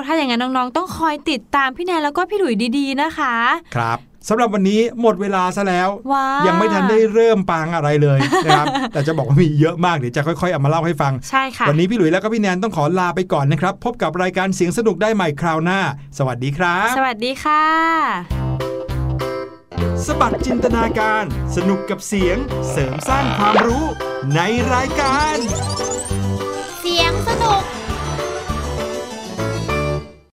[0.05, 3.33] ถ้าอย่างนั้นน้องๆ ต้องคอยติดตามพี่แนนแล้วก็พี่หลุยดีๆนะคะ
[3.75, 3.99] ครับ
[4.29, 15.79] สำหรับวันนี้หมดเวลาซะแล้วว้ายัยังไม่ทันได้เริ่มปางอะไรเลยนะครับแต่จะบอกว่ามีเยอะมากเดี๋ยวจะค่อยๆเอามาเล่าให้ฟังใช่ค่ะวันนี้พี่หลุยแล้วก็พี่แนนต้องขอลาไปก่อนนะครับ พบกับรายการเสียงสนุกได้ใหม่คราวหน้า
[16.17, 17.63] สวัสดีครับ สวัสดีค่ะ
[20.05, 21.23] สบัดจินตนาการ
[21.55, 22.37] สนุกกับเสียง
[22.71, 23.85] เสริมสร้างความรู้
[24.35, 24.39] ใน
[24.73, 25.37] รายการ